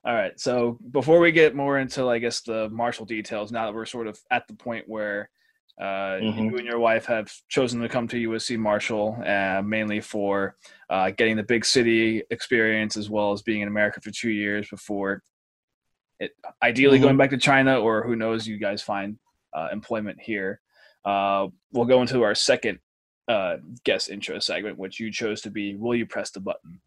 [0.06, 0.40] All right.
[0.40, 4.08] So before we get more into, I guess, the Marshall details, now that we're sort
[4.08, 5.30] of at the point where
[5.80, 6.46] uh, mm-hmm.
[6.46, 10.56] you and your wife have chosen to come to USC Marshall uh, mainly for
[10.90, 14.70] uh, getting the big city experience as well as being in America for two years
[14.70, 15.22] before
[16.20, 17.06] it, ideally mm-hmm.
[17.06, 19.18] going back to China or who knows, you guys find
[19.54, 20.62] uh, employment here.
[21.04, 22.80] Uh, we'll go into our second
[23.28, 26.80] uh, guest intro segment, which you chose to be Will You Press the Button?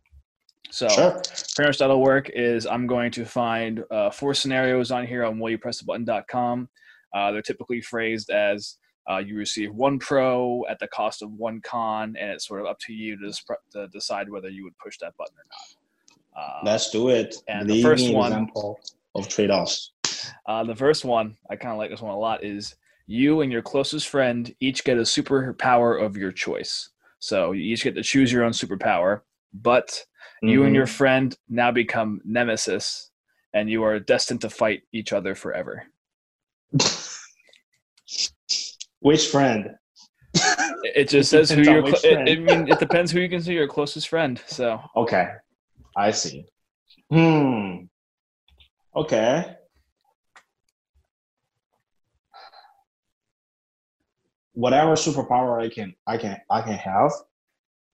[0.71, 1.23] So, sure.
[1.57, 5.39] pretty much that'll work is I'm going to find uh, four scenarios on here on
[5.39, 6.69] willyoupressthebutton.com.
[7.15, 8.77] Uh, they're typically phrased as
[9.11, 12.67] uh, you receive one pro at the cost of one con, and it's sort of
[12.67, 13.33] up to you to,
[13.73, 16.43] to decide whether you would push that button or not.
[16.43, 17.37] Uh, Let's do it.
[17.49, 18.81] And Leave the first one example
[19.15, 19.93] of trade-offs.
[20.47, 23.51] Uh, the first one, I kind of like this one a lot, is you and
[23.51, 26.91] your closest friend each get a superpower of your choice.
[27.19, 29.23] So you each get to choose your own superpower,
[29.55, 30.49] but mm-hmm.
[30.49, 30.75] you and mm-hmm.
[30.77, 33.11] your friend now become nemesis,
[33.55, 35.85] and you are destined to fight each other forever.
[39.01, 39.71] Which friend?
[40.83, 41.95] It just says who you're.
[41.95, 44.41] Cl- it, it, mean, it depends who you consider your closest friend.
[44.47, 45.29] So okay,
[45.97, 46.47] I see.
[47.11, 47.85] Hmm.
[48.95, 49.57] Okay.
[54.53, 57.13] Whatever superpower I can, I can, I can have.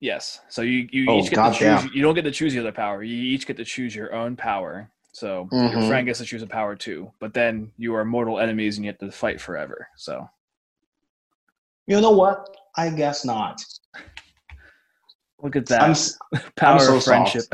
[0.01, 0.41] Yes.
[0.49, 1.95] So you you oh, each get to choose.
[1.95, 3.03] You don't get to choose the other power.
[3.03, 4.91] You each get to choose your own power.
[5.15, 5.79] So mm-hmm.
[5.79, 7.11] your friend gets to choose a power too.
[7.21, 9.89] But then you are mortal enemies and you have to fight forever.
[9.97, 10.29] So
[11.87, 12.57] you know what?
[12.77, 13.63] I guess not.
[15.43, 17.45] Look at that I'm, power I'm so of friendship.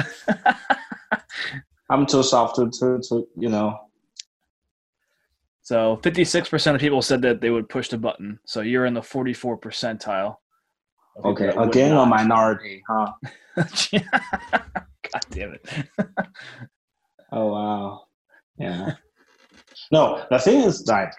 [1.90, 3.78] I'm too soft to, to, to you know.
[5.62, 8.40] So 56% of people said that they would push the button.
[8.44, 10.36] So you're in the 44 percentile.
[11.24, 13.12] Okay, again a minority, huh?
[13.56, 15.68] God damn it.
[17.32, 18.02] oh wow.
[18.56, 18.94] Yeah.
[19.90, 21.12] No, the thing is like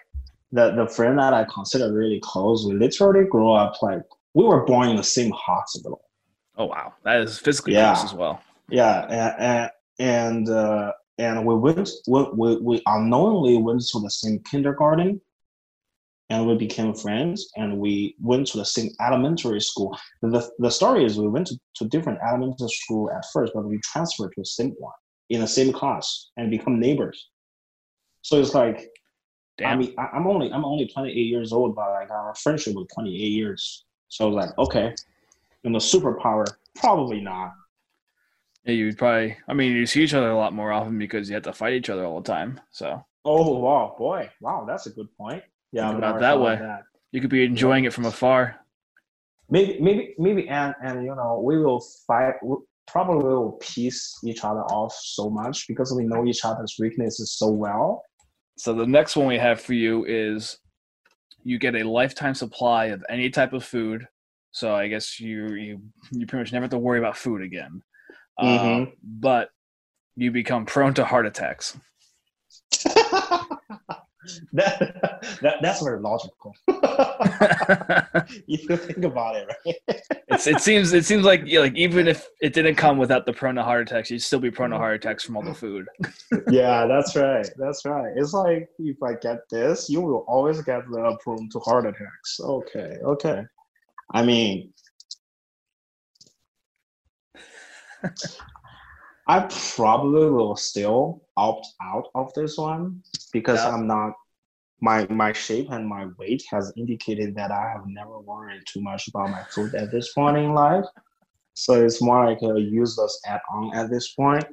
[0.51, 4.01] the the friend that I consider really close, we literally grew up like
[4.33, 6.01] we were born in the same hospital.
[6.57, 7.93] Oh wow, that is physically yeah.
[7.93, 8.41] close as well.
[8.69, 9.05] Yeah,
[9.39, 15.21] and and uh, and we went we, we, we unknowingly went to the same kindergarten,
[16.29, 19.97] and we became friends, and we went to the same elementary school.
[20.21, 23.79] The the story is we went to, to different elementary school at first, but we
[23.83, 24.93] transferred to the same one
[25.29, 27.29] in the same class and become neighbors.
[28.21, 28.91] So it's like
[29.57, 29.73] Damn.
[29.73, 32.87] I mean, I, am only I'm only 28 years old, but like our friendship was
[32.93, 33.85] 28 years.
[34.07, 34.95] So like, okay,
[35.63, 37.51] and the superpower, probably not.
[38.63, 39.37] Yeah, you'd probably.
[39.47, 41.73] I mean, you see each other a lot more often because you have to fight
[41.73, 42.59] each other all the time.
[42.71, 43.05] So.
[43.23, 45.43] Oh wow, boy, wow, that's a good point.
[45.71, 46.55] Yeah, about that way.
[46.55, 46.83] That.
[47.11, 47.89] You could be enjoying yeah.
[47.89, 48.55] it from afar.
[49.49, 52.33] Maybe, maybe, maybe, and and you know, we will fight.
[52.41, 52.55] We
[52.87, 57.47] probably will piece each other off so much because we know each other's weaknesses so
[57.47, 58.03] well
[58.61, 60.59] so the next one we have for you is
[61.43, 64.07] you get a lifetime supply of any type of food.
[64.51, 67.81] So I guess you you you pretty much never have to worry about food again.
[68.39, 68.83] Mm-hmm.
[68.83, 69.49] Uh, but
[70.15, 71.75] you become prone to heart attacks.
[74.53, 76.55] that, that that's very logical.
[78.45, 79.75] you think about it, right?
[80.27, 83.55] it's, it seems it seems like like even if it didn't come without the prone
[83.55, 84.83] to heart attacks, you'd still be prone to mm-hmm.
[84.83, 85.87] heart attacks from all the food.
[86.49, 87.47] yeah, that's right.
[87.57, 88.13] That's right.
[88.15, 92.39] It's like if I get this, you will always get the prone to heart attacks.
[92.39, 93.43] Okay, okay.
[94.13, 94.73] I mean,
[99.31, 103.71] I probably will still opt out of this one because yeah.
[103.71, 104.11] I'm not
[104.81, 109.07] my my shape and my weight has indicated that I have never worried too much
[109.07, 110.83] about my food at this point in life.
[111.53, 114.43] So it's more like a useless add-on at this point.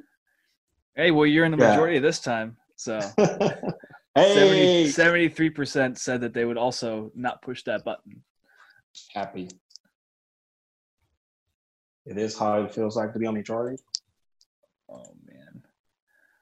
[0.95, 1.71] Hey, well, you're in the Yeah.
[1.71, 2.55] majority this time.
[2.77, 3.01] So
[4.15, 8.23] hey, 73 percent said that they would also not push that button.
[9.13, 9.49] happy.
[12.05, 13.75] It is how it feels like to be on majority.
[14.91, 15.63] Oh man.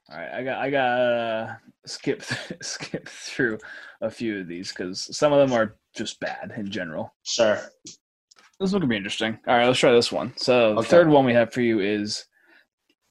[0.10, 1.54] All right, I got I got uh,
[1.86, 2.24] skip
[2.62, 3.60] skip through
[4.02, 7.14] a few of these because some of them are just bad in general.
[7.24, 7.60] Sure.
[8.60, 9.38] This one could be interesting.
[9.48, 10.34] All right, let's try this one.
[10.38, 12.26] So the third one we have for you is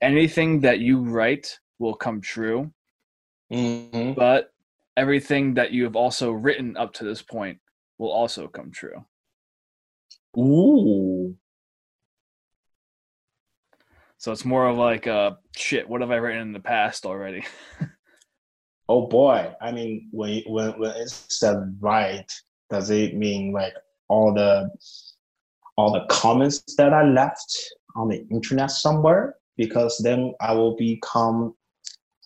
[0.00, 2.72] anything that you write will come true,
[3.50, 4.50] hmm but
[4.96, 7.58] everything that you have also written up to this point
[7.98, 9.04] will also come true.
[10.38, 11.36] Ooh.
[14.26, 15.88] So it's more of like, uh, shit.
[15.88, 17.44] What have I written in the past already?
[18.88, 19.52] Oh boy.
[19.60, 22.24] I mean, when when when it said right,
[22.70, 23.74] does it mean like
[24.08, 24.70] all the
[25.76, 27.52] all the comments that I left
[27.96, 29.34] on the internet somewhere?
[29.56, 31.54] Because then I will become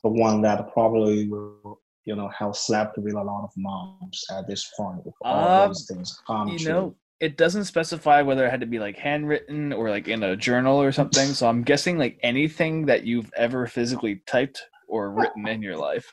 [0.03, 4.47] the one that probably will, you know, have slept with a lot of moms at
[4.47, 5.01] this point.
[5.07, 6.73] If all Um, those things come you true.
[6.73, 10.37] know, it doesn't specify whether it had to be like handwritten or like in a
[10.37, 11.29] journal or something.
[11.29, 16.11] So I'm guessing like anything that you've ever physically typed or written in your life.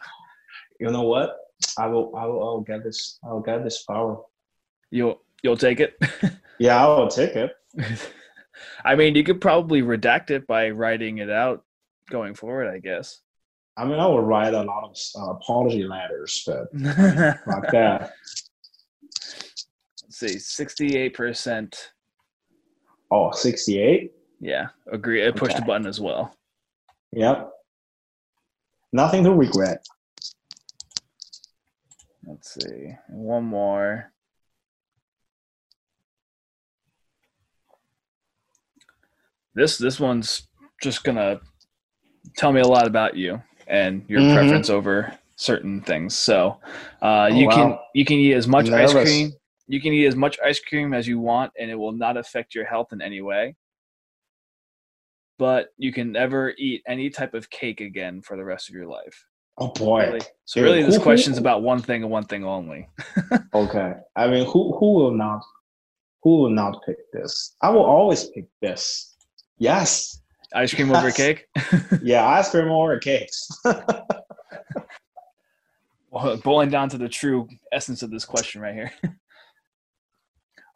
[0.79, 1.37] you know what?
[1.77, 4.21] I will I will I'll get this I'll get this power.
[4.91, 5.97] You'll you'll take it.
[6.59, 7.51] Yeah, I will take it.
[8.83, 11.63] I mean, you could probably redact it by writing it out
[12.09, 13.21] going forward, I guess.
[13.77, 18.13] I mean, I will write a lot of uh, apology letters, but like that.
[20.17, 21.91] See, sixty-eight percent.
[23.11, 24.11] Oh, 68?
[24.41, 25.25] Yeah, agree.
[25.25, 25.67] I pushed the Okay.
[25.67, 26.35] button as well.
[27.13, 27.49] Yep.
[28.91, 29.85] Nothing to regret.
[32.25, 34.11] Let's see, one more.
[39.55, 40.47] This this one's
[40.83, 41.39] just gonna
[42.35, 44.33] tell me a lot about you and your Mhm.
[44.33, 46.15] preference over certain things.
[46.15, 46.59] So,
[47.01, 49.31] uh, Oh, you can you can eat as much ice cream.
[49.67, 52.55] You can eat as much ice cream as you want, and it will not affect
[52.55, 53.55] your health in any way.
[55.37, 58.87] But you can never eat any type of cake again for the rest of your
[58.87, 59.25] life.
[59.59, 60.05] Oh boy.
[60.05, 60.21] Really.
[60.45, 62.87] So really, this who- question's about one thing and one thing only.
[63.53, 63.93] Okay.
[64.15, 65.41] I mean, who who will not
[66.23, 67.55] who will not pick this?
[67.61, 69.15] I will always pick this.
[69.57, 70.21] Yes.
[70.53, 71.47] Ice cream over cake.
[72.03, 73.47] Yeah, ice cream over cakes.
[76.09, 78.91] Well, boiling down to the true essence of this question right here.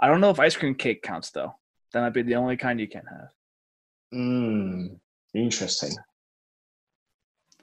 [0.02, 1.54] I don't know if ice cream cake counts though.
[1.94, 3.30] That might be the only kind you can have.
[4.14, 4.98] mm,
[5.34, 5.92] interesting.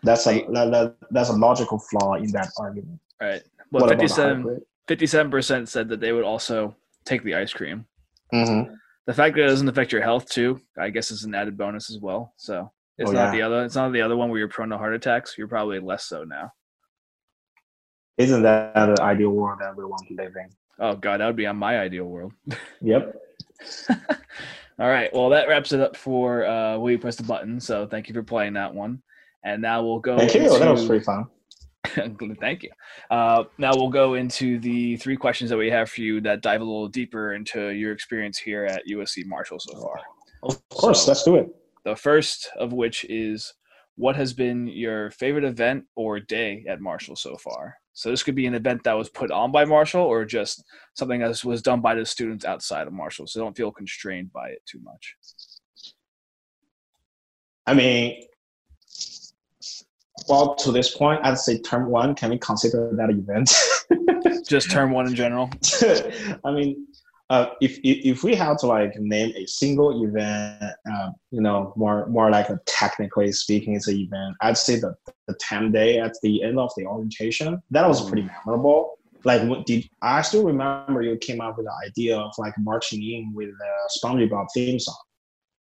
[0.03, 3.01] That's a that, that, that's a logical flaw in that argument.
[3.21, 3.43] Right.
[3.73, 4.63] Well, What 57 hybrid?
[4.89, 6.75] 57% said that they would also
[7.05, 7.87] take the ice cream.
[8.33, 8.75] Mhm.
[9.07, 11.91] The fact that it doesn't affect your health too, I guess is an added bonus
[11.91, 12.33] as well.
[12.37, 13.31] So it's Oh, not yeah.
[13.33, 15.37] the other it's not the other one where you're prone to heart attacks.
[15.37, 16.53] You're probably less so now.
[18.19, 20.49] Isn't that the ideal world that we want to live in?
[20.79, 22.33] Oh god, that would be on my ideal world.
[22.81, 23.15] Yep.
[24.81, 25.13] All right.
[25.13, 27.59] Well, that wraps it up for uh, Will You Press the Button.
[27.59, 29.03] So thank you for playing that one.
[29.45, 30.17] And now we'll go.
[30.17, 30.57] Thank you.
[30.59, 31.27] That was pretty fun.
[32.41, 32.71] Thank you.
[33.11, 36.61] Uh, now we'll go into the three questions that we have for you that dive
[36.61, 39.97] a little deeper into your experience here at USC Marshall so far.
[40.43, 41.49] Of course, So- let's do it.
[41.85, 43.55] The first of which is
[43.97, 47.77] what has been your favorite event or day at Marshall so far?
[47.99, 50.63] So this could be an event that was put on by Marshall or just
[50.95, 53.27] something that was done by the students outside of Marshall.
[53.27, 55.17] So don't feel constrained by it too much.
[57.67, 58.23] I mean,
[60.29, 62.15] well, to this point, I'd say term one.
[62.15, 63.53] Can we consider that event?
[64.49, 65.51] Just term one in general.
[66.45, 66.87] I mean,
[67.31, 72.07] uh, if, if we had to like name a single event, um, you know, more
[72.07, 74.35] more like a technically speaking, it's an event.
[74.41, 74.95] I'd say the
[75.27, 78.99] the ten day at the end of the orientation that was pretty memorable.
[79.25, 81.03] Like, what did I still remember?
[81.03, 84.97] You came up with the idea of like marching in with the SpongeBob theme song.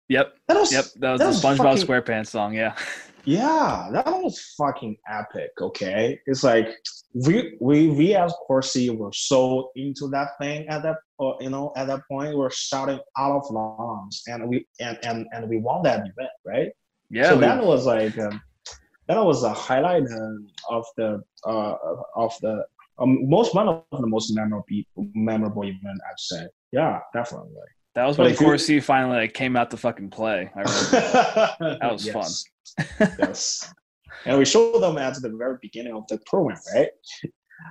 [0.10, 0.36] Yep.
[0.48, 0.86] That was Yep.
[0.98, 2.54] That was That the SpongeBob fucking- SquarePants song.
[2.54, 2.76] Yeah.
[3.26, 5.52] Yeah, that was fucking epic.
[5.60, 6.70] Okay, it's like
[7.14, 11.72] we we we as Corsi were so into that thing at that uh, you know
[11.76, 15.82] at that point we're shouting out of lungs and we and and and we won
[15.84, 16.70] that event right.
[17.10, 17.30] Yeah.
[17.30, 18.42] so we- that was like um,
[19.08, 21.76] that was a highlight um, of the uh
[22.16, 22.66] of the
[23.00, 24.66] um, most one of the most memorable
[25.16, 26.48] memorable event I'd say.
[26.72, 27.52] Yeah, definitely.
[27.96, 30.52] that was but when you- Corsi finally like, came out to fucking play.
[30.56, 32.30] That was fun.
[33.00, 33.74] Yes.
[34.26, 36.90] And we show them at the very beginning of the program, right?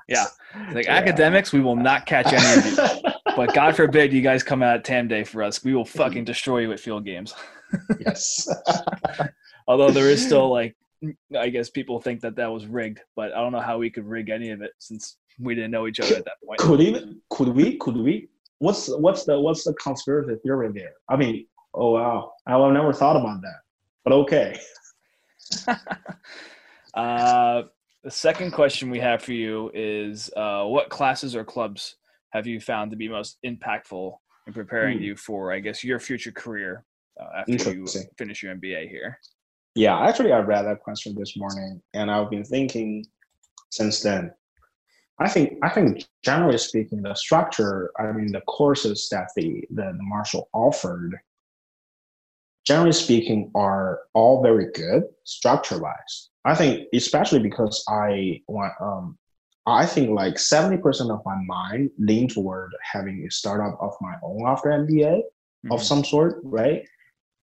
[0.08, 0.26] Yeah.
[0.72, 0.96] Like Yeah.
[0.96, 3.10] academics, we will not catch any of you.
[3.36, 5.64] But God forbid you guys come out at Tam Day for us.
[5.64, 7.34] We will fucking destroy you at field games.
[7.98, 8.48] yes.
[9.66, 10.76] Although there is still like
[11.36, 14.06] I guess people think that that was rigged, but I don't know how we could
[14.06, 16.60] rig any of it since we didn't know each other at that point.
[16.60, 18.28] Could even could we could we?
[18.58, 20.92] What's what's the what's the conspiracy theory there?
[21.08, 23.60] I mean, oh wow, I have never thought about that,
[24.04, 24.58] but okay.
[26.94, 27.62] uh,
[28.02, 31.96] the second question we have for you is uh, what classes or clubs
[32.30, 34.12] have you found to be most impactful
[34.46, 35.04] in preparing Hmm.
[35.04, 36.84] you for, I guess, your future career
[37.20, 37.86] uh, after you
[38.18, 39.18] finish your MBA here?
[39.74, 43.04] Yeah, actually, I read that question this morning, and I've been thinking
[43.70, 44.32] since then.
[45.20, 49.92] I think, I think, generally speaking, the structure, I mean, the courses that the the,
[49.96, 51.16] the Marshall offered,
[52.64, 56.30] generally speaking, are all very good structure-wise.
[56.44, 59.18] I think, especially because I want, um,
[59.66, 64.14] I think like seventy percent of my mind lean toward having a startup of my
[64.22, 65.22] own after MBA
[65.70, 65.84] of Mhm.
[65.84, 66.82] some sort, right?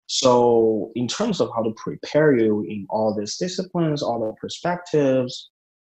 [0.07, 5.51] So, in terms of how to prepare you in all these disciplines, all the perspectives,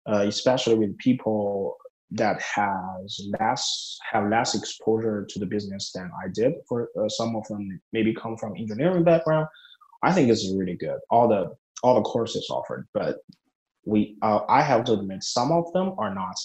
[0.07, 1.75] uh, especially with people
[2.13, 6.53] that has less have less exposure to the business than I did.
[6.67, 9.47] For uh, some of them, maybe come from engineering background.
[10.03, 10.99] I think it's really good.
[11.09, 13.17] All the all the courses offered, but
[13.85, 16.35] we uh, I have to admit some of them are not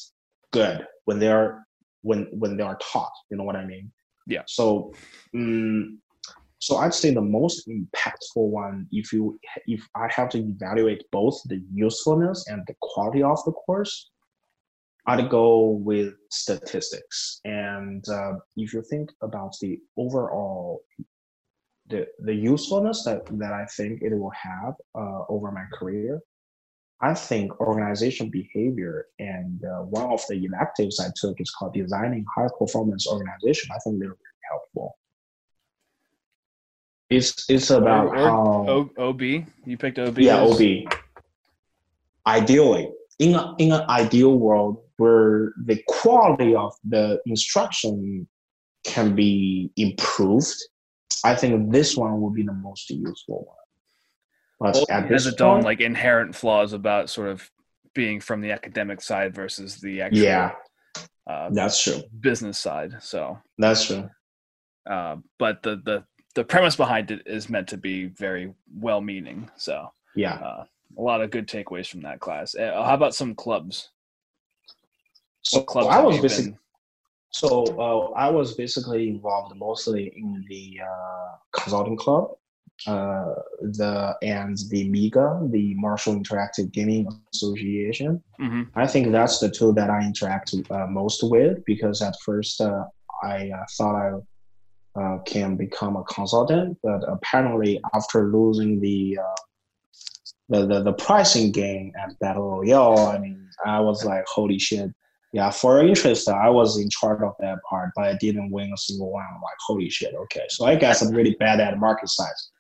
[0.53, 1.67] good when they're
[2.03, 3.13] when when they are taught.
[3.31, 3.93] You know what I mean?
[4.27, 4.43] Yeah.
[4.47, 4.93] So,
[5.35, 5.99] mm
[6.61, 11.41] so I'd say the most impactful one, if you if I have to evaluate both
[11.47, 14.11] the usefulness and the quality of the course,
[15.11, 17.41] I'd go with statistics.
[17.45, 20.83] And uh, if you think about the overall
[21.93, 26.21] the the usefulness that that I think it will have uh, over my career,
[27.01, 32.25] I think organization behavior and uh, one of the electives I took is called designing
[32.37, 33.71] high performance organization.
[33.75, 34.89] I think they're really helpful.
[37.11, 39.23] It's it's about Or- or- how O- OB,
[39.65, 40.19] you picked OB.
[40.19, 40.63] yeah OB.
[42.27, 48.29] Ideally, in a, in an ideal world where the quality of the instruction
[48.85, 50.55] can be improved,
[51.25, 53.57] I think this one would be the most useful one.
[54.61, 57.49] But Well, at this its own like inherent flaws about sort of
[57.95, 60.53] being from the academic side versus the actual yeah,
[61.27, 62.03] uh, that's true.
[62.21, 62.97] business side.
[63.01, 64.11] So, That's true.
[64.91, 69.51] uh, but the the the premise behind it is meant to be very well meaning.
[69.57, 70.35] So, Yeah.
[70.35, 70.65] uh,
[70.97, 72.55] a lot of good takeaways from that class.
[72.55, 73.91] Uh, how about some clubs?
[75.43, 76.59] So clubs I was basically been-
[77.31, 82.31] so uh, I was basically involved mostly in the uh, consulting club,
[82.87, 88.23] uh, the and the MIGA, the Marshall Interactive Gaming Association.
[88.41, 88.71] Mhm.
[88.75, 92.85] I think that's the two that I interact uh, most with because at first uh,
[93.23, 94.11] I uh, thought I
[95.01, 99.43] uh, can become a consultant, but apparently after losing the uh,
[100.49, 104.91] the, the the pricing game at Battle Royale, I mean, I was like, holy shit.
[105.33, 108.77] Yeah, for interest, I was in charge of that part, but I didn't win a
[108.79, 109.25] single one.
[109.29, 110.47] I'm like, holy shit, okay.
[110.49, 112.51] So I guess I'm really bad at market size.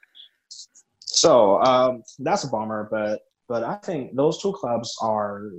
[1.06, 5.50] So um, that's a bummer, but but I think those two clubs are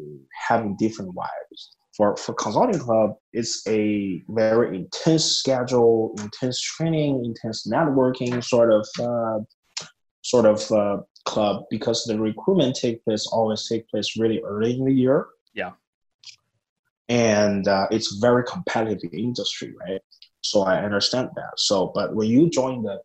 [0.48, 1.70] having different vibes.
[1.98, 8.88] For for consulting club, it's a very intense schedule, intense training, intense networking sort of
[9.02, 9.40] uh,
[10.22, 14.86] sort of uh, club because the recruitment take place always take place really early in
[14.86, 15.28] the year.
[15.54, 15.72] Yeah.
[17.10, 20.02] And uh, it's very competitive industry, right?
[20.42, 21.54] So I understand that.
[21.58, 23.00] So, but when you join the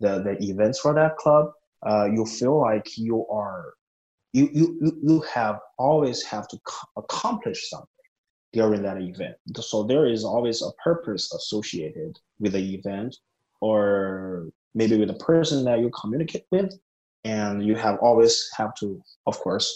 [0.00, 1.52] the, the events for that club,
[1.86, 3.74] uh, you feel like you are
[4.32, 6.58] you you you- you have always have to
[6.96, 7.88] accomplish something
[8.52, 9.36] during that event.
[9.60, 13.16] So there is always a purpose associated with the event,
[13.60, 16.72] or maybe with the person that you communicate with,
[17.24, 19.68] and you have always have to, of course,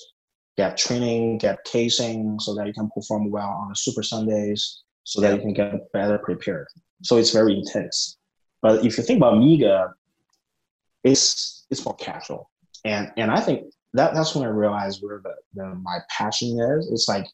[0.57, 5.34] get training, get casing, so that you can perform well on Super Sundays, so that
[5.34, 6.66] you can get better prepared.
[7.02, 8.16] So it's very intense.
[8.62, 9.92] But if you think about Miga,
[11.04, 12.50] it's it's more casual,
[12.84, 16.90] and and I think that that's when I realized where the, the my passion is.
[16.90, 17.26] It's like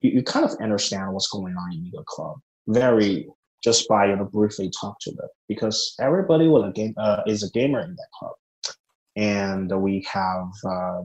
[0.00, 2.38] you, you kind of understand what's going on in Miga Club
[2.68, 3.26] very
[3.62, 7.42] just by you know briefly talk to them because everybody with a game uh, is
[7.42, 8.34] a gamer in that club,
[9.16, 11.02] and we have uh,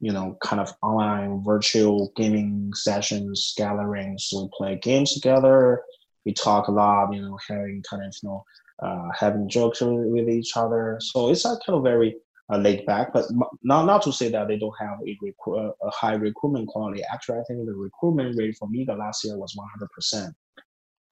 [0.00, 4.28] you know kind of online virtual gaming sessions, gatherings.
[4.32, 5.82] We play games together.
[6.24, 8.44] We talk a lot, you know, having kind of you know
[8.82, 10.98] uh, having jokes with each other.
[11.00, 12.16] So it's like kind of very
[12.52, 13.26] uh, laid back, but
[13.62, 17.02] not not to say that they don't have a, a high recruitment quality.
[17.12, 20.34] Actually, I think the recruitment rate for Miga last year was 100 percent.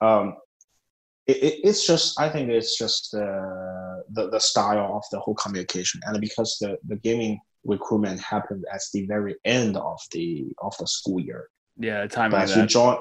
[0.01, 0.35] Um,
[1.27, 5.35] it, it, it's just I think it's just uh, the the style of the whole
[5.35, 10.73] communication, and because the the gaming recruitment happened at the very end of the of
[10.79, 11.49] the school year.
[11.77, 12.97] Yeah, time But like you join,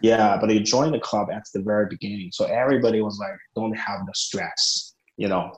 [0.00, 3.76] yeah, but you joined the club at the very beginning, so everybody was like, don't
[3.76, 5.52] have the stress, you know,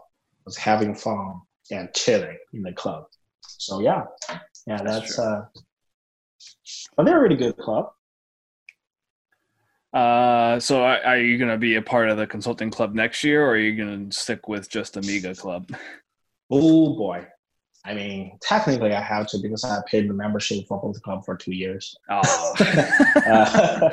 [0.44, 1.40] was having fun
[1.70, 3.04] and chilling in the club.
[3.42, 4.04] So yeah,
[4.66, 5.42] yeah, That's that's, uh,
[6.96, 7.90] but they're a really good club.
[9.92, 13.44] Uh, so are, are you gonna be a part of the consulting club next year,
[13.44, 15.68] or are you gonna stick with just Amiga Club?
[16.50, 17.26] Oh boy.
[17.85, 21.37] I mean, technically, I have to because I paid the membership for both club for
[21.37, 21.95] two years.
[22.11, 22.55] Oh.
[23.26, 23.91] Uh,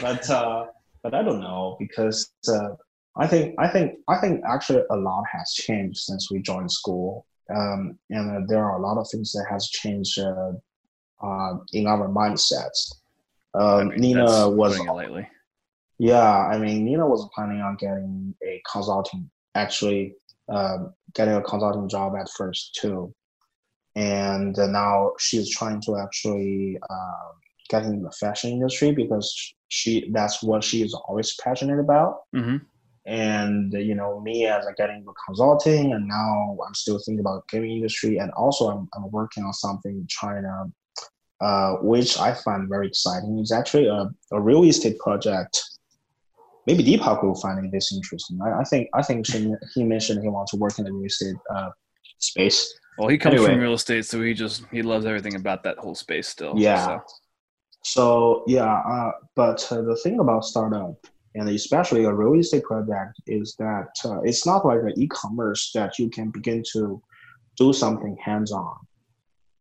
[0.00, 0.66] but uh,
[1.02, 2.70] but I don't know because uh,
[3.16, 7.26] I think I think I think actually a lot has changed since we joined school,
[7.54, 10.52] um, and uh, there are a lot of things that has changed uh,
[11.22, 12.94] uh, in our mindsets.
[13.54, 15.28] I Um, mean, Nina was lightly.
[15.98, 20.14] yeah, I mean, Nina was planning on getting a consulting, actually,
[20.48, 23.12] um, getting a consulting job at first too,
[23.98, 27.28] and uh, now she's trying to actually uh,
[27.68, 29.26] get in the fashion industry because
[29.68, 32.12] she that's what she is always passionate about.
[32.32, 32.58] hmm
[33.04, 37.48] And you know, me as a getting into consulting, and now I'm still thinking about
[37.48, 40.52] gaming industry, and also I'm, I'm working on something in China,
[41.40, 43.32] uh, which I find very exciting.
[43.40, 44.00] It's actually a,
[44.36, 45.54] a real estate project.
[46.68, 48.38] Maybe Deepak will find this interesting.
[48.46, 49.38] I, I think I think she,
[49.74, 51.70] he mentioned he wants to work in the real estate uh,
[52.30, 52.60] space.
[52.98, 53.50] Well, he comes Anyway.
[53.52, 56.54] from real estate, so he just he loves everything about that whole space still.
[56.56, 56.84] Yeah.
[56.84, 57.02] so.
[57.84, 60.96] So yeah, uh, but uh, the thing about startup
[61.34, 65.98] and especially a real estate project is that uh, it's not like an e-commerce that
[65.98, 67.00] you can begin to
[67.56, 68.76] do something hands-on.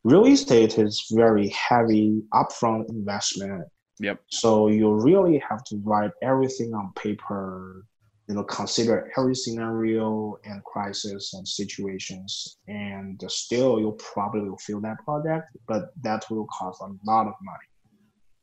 [0.03, 3.63] Real estate is very heavy upfront investment.
[3.99, 4.19] Yep.
[4.27, 7.85] So you really have to write everything on paper.
[8.27, 14.81] You know, consider every scenario and crisis and situations, and still you probably will fail
[14.81, 17.67] that project, but that will cost a lot of money.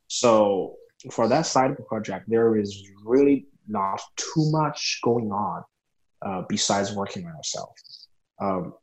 [0.07, 0.75] So
[1.11, 5.63] for that side of the project, there is really not too much going on
[6.25, 7.71] uh, besides working on yourself.
[8.41, 8.73] Um,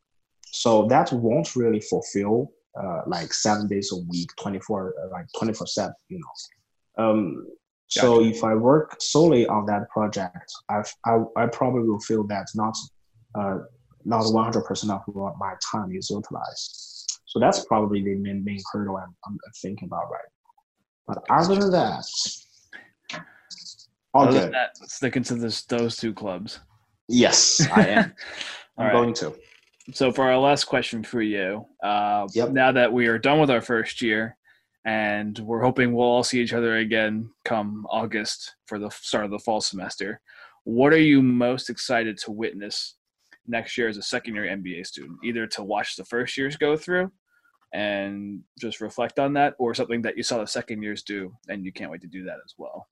[0.46, 5.66] so that won't really fulfill uh, like seven days a week, 24, uh, like 24
[5.66, 7.05] seven, you know.
[7.05, 7.46] Um,
[8.01, 12.47] so if I work solely on that project, I've, I, I probably will feel that
[12.55, 12.74] not,
[13.38, 13.59] uh,
[14.05, 17.20] not 100% of what my time is utilized.
[17.26, 20.28] So that's probably the main, main hurdle I'm, I'm thinking about right
[21.07, 22.05] but other than that,
[24.14, 24.55] all Other than good.
[24.55, 26.61] that, sticking to this those two clubs.
[27.09, 28.14] Yes, I am.
[28.78, 28.93] I'm right.
[28.93, 29.34] going to.
[29.93, 32.51] So for our last question for you, uh, Yep.
[32.51, 34.36] now that we are done with our first year,
[34.84, 39.30] and we're hoping we'll all see each other again come August for the start of
[39.30, 40.20] the fall semester,
[40.64, 42.96] what are you most excited to witness
[43.46, 45.18] next year as a second year MBA student?
[45.24, 47.10] Either to watch the first years go through
[47.72, 51.64] and just reflect on that, or something that you saw the second years do and
[51.64, 52.86] you can't wait to do that as well.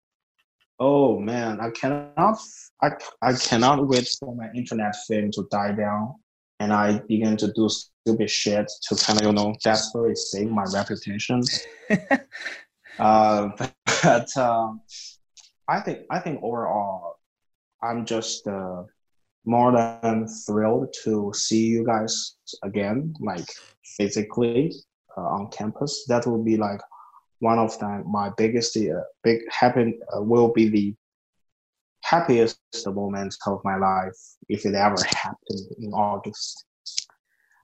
[0.78, 2.38] Oh man, I cannot.
[2.82, 6.14] I, I cannot wait for my internet fame to die down,
[6.58, 7.68] and I begin to do
[8.06, 11.42] stupid shit to kind of you know desperately save my reputation.
[12.98, 13.48] uh,
[14.02, 14.80] but um,
[15.68, 17.16] I think I think overall,
[17.82, 18.82] I'm just uh,
[19.44, 23.48] more than thrilled to see you guys again, like
[23.96, 24.72] physically
[25.16, 26.04] uh, on campus.
[26.08, 26.80] That will be like
[27.40, 30.94] one of the, my biggest uh, big happen uh, will be the
[32.02, 34.16] happiest moments of my life
[34.48, 36.64] if it ever happened in August.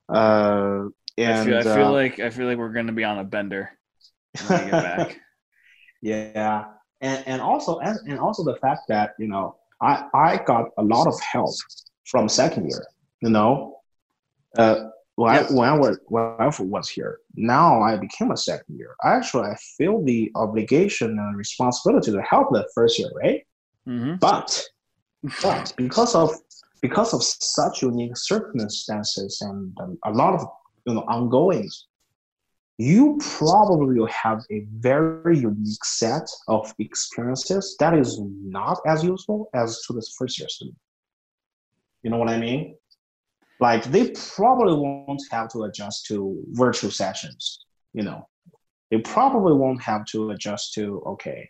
[0.08, 0.86] Uh,
[1.18, 3.18] and I feel, I feel uh, like I feel like we're going to be on
[3.18, 3.70] a bender
[4.46, 5.20] when we get back.
[6.02, 6.64] yeah.
[7.00, 10.82] And and also and, and also the fact that you know i i got a
[10.82, 11.54] lot of help
[12.06, 12.86] from second year
[13.20, 13.80] you know?
[14.56, 15.40] Uh when, Yeah.
[15.40, 18.94] I, when I was when I was here now i became a second year.
[19.04, 23.46] Actually i feel the obligation and responsibility to help the first year right?
[23.84, 24.64] Hmm but
[25.42, 26.30] but because of
[26.86, 30.42] because of such unique circumstances and um, a lot of
[30.86, 31.86] you know ongoings
[32.78, 39.48] you probably will have a very unique set of experiences that is not as useful
[39.54, 40.76] as to the first year student.
[42.02, 42.76] You know what I mean?
[43.60, 47.64] Like they probably won't have to adjust to virtual sessions.
[47.94, 48.28] You know,
[48.90, 51.48] they probably won't have to adjust to okay,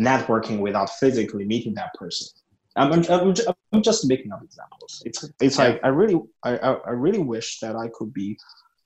[0.00, 2.28] networking without physically meeting that person.
[2.76, 3.34] I'm, I'm,
[3.72, 5.02] I'm, just making up examples.
[5.04, 5.64] It's it's Yeah.
[5.64, 8.38] like I really I, I really wish that I could be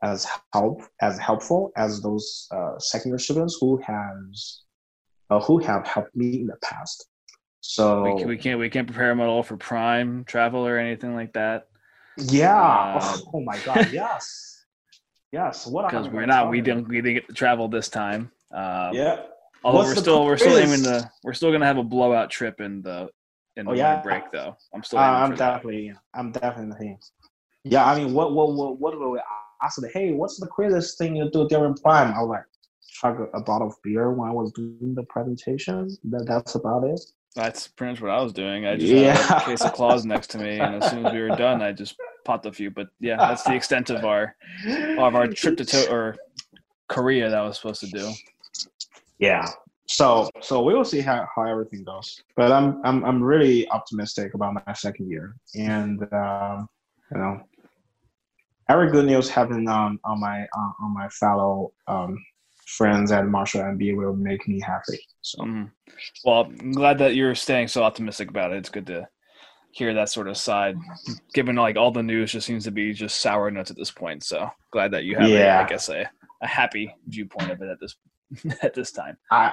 [0.02, 4.62] as help as helpful as those uh, second year students who has
[5.30, 7.06] uh, who have helped me in the past.
[7.60, 10.78] So We, can, we can't we can't prepare them at all for prime travel or
[10.78, 11.68] anything like that.
[12.16, 14.64] yeah, Uh, oh my god, yes.
[15.32, 15.66] Yes.
[15.66, 16.50] What because we're not.
[16.50, 16.88] We didn't.
[16.88, 18.30] We didn't get to travel this time.
[18.52, 19.22] Um, Yeah.
[19.64, 22.60] Although What's we're still we're still aiming to we're still gonna have a blowout trip
[22.60, 23.10] in the
[23.56, 24.02] in the Oh, yeah?
[24.02, 24.56] break though.
[24.74, 25.54] I'm still Uh, I'm for that.
[25.56, 25.92] definitely.
[26.14, 26.98] I'm definitely.
[27.64, 27.84] Yeah.
[27.84, 29.18] I mean, what what what what will
[29.62, 29.90] I said?
[29.92, 32.12] Hey, what's the craziest thing you do during Prime?
[32.14, 32.44] I was like,
[32.88, 35.88] chug a, a bottle of beer when I was doing the presentation.
[36.04, 37.00] That that's about it.
[37.34, 38.66] That's pretty much what I was doing.
[38.66, 39.36] I just had Yeah.
[39.42, 41.72] a case of claws next to me, and as soon as we were done, I
[41.72, 42.70] just popped a few.
[42.70, 44.34] But yeah, that's the extent of our
[44.98, 46.16] of our trip to to- or
[46.88, 48.10] Korea that I was supposed to do.
[49.18, 49.48] yeah
[49.88, 54.34] so so we will see how, how everything goes but i'm i'm i'm really optimistic
[54.34, 56.68] about my second year and um
[57.12, 57.40] you know
[58.68, 62.16] every good news happening on on my on, on my fellow um
[62.66, 65.70] friends at marshall mb will make me happy so Mhm.
[66.24, 68.58] Well, I'm glad that you're staying so optimistic about it.
[68.58, 69.06] It's good to
[69.70, 70.76] hear that sort of side,
[71.32, 74.24] given like all the news just seems to be just sour notes at this point.
[74.24, 75.62] So glad that you have, a, Yeah.
[75.64, 76.10] I guess, a,
[76.42, 77.94] a happy viewpoint of it at this
[78.62, 79.16] at this time.
[79.30, 79.52] I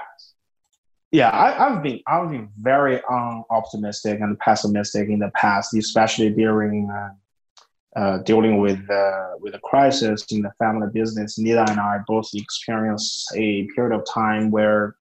[1.11, 6.32] yeah, I, I've been I've been very um, optimistic and pessimistic in the past, especially
[6.32, 11.38] during uh, uh, dealing with uh, with a crisis in the family business.
[11.38, 14.95] Nita and I both experienced a period of time where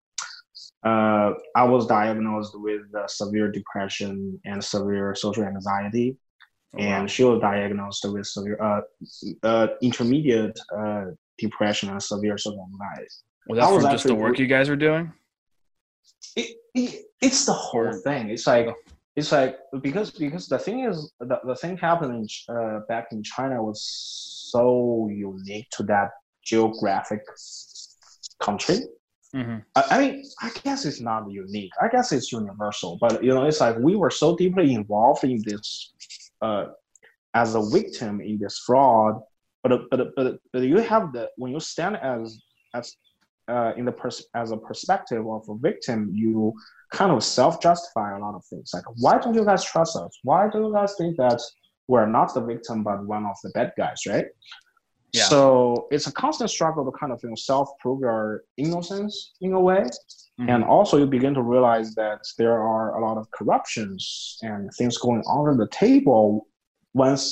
[0.85, 6.19] uh, I was diagnosed with uh, severe depression and severe social anxiety,
[6.75, 6.85] Oh, wow.
[6.85, 8.81] and she was diagnosed with severe uh,
[9.43, 11.07] uh, intermediate uh,
[11.39, 13.11] depression and severe social anxiety.
[13.47, 15.13] Was that I was from just the work you guys were doing?
[16.37, 18.31] it, it it's the whole thing.
[18.31, 18.69] It's like
[19.17, 23.63] it's like because because the thing is the, the thing happening uh, back in China
[23.63, 23.83] was
[24.51, 26.11] so unique to that
[26.45, 27.23] geographic
[28.41, 28.81] country.
[29.33, 31.73] hmm I, I mean, I guess it's not unique.
[31.81, 32.99] I guess it's universal.
[33.01, 35.93] But you know, it's like we were so deeply involved in this
[36.41, 36.67] uh,
[37.35, 39.21] as a victim in this fraud.
[39.63, 42.41] But but but but you have the when you stand as
[42.75, 42.97] as
[43.57, 46.53] uh, in the pers- as a perspective of a victim, you
[46.99, 48.69] kind of self-justify a lot of things.
[48.77, 50.13] Like, why don't you guys trust us?
[50.29, 51.41] Why do you guys think that
[51.91, 54.27] we're not the victim but one of the bad guys, right?
[55.13, 55.25] Yeah.
[55.33, 55.43] So
[55.91, 59.83] it's a constant struggle to kind of you know self-prove your innocence in a way,
[60.41, 60.49] Mhm.
[60.53, 64.97] and also you begin to realize that there are a lot of corruptions and things
[65.07, 66.25] going on at the table
[66.95, 67.25] once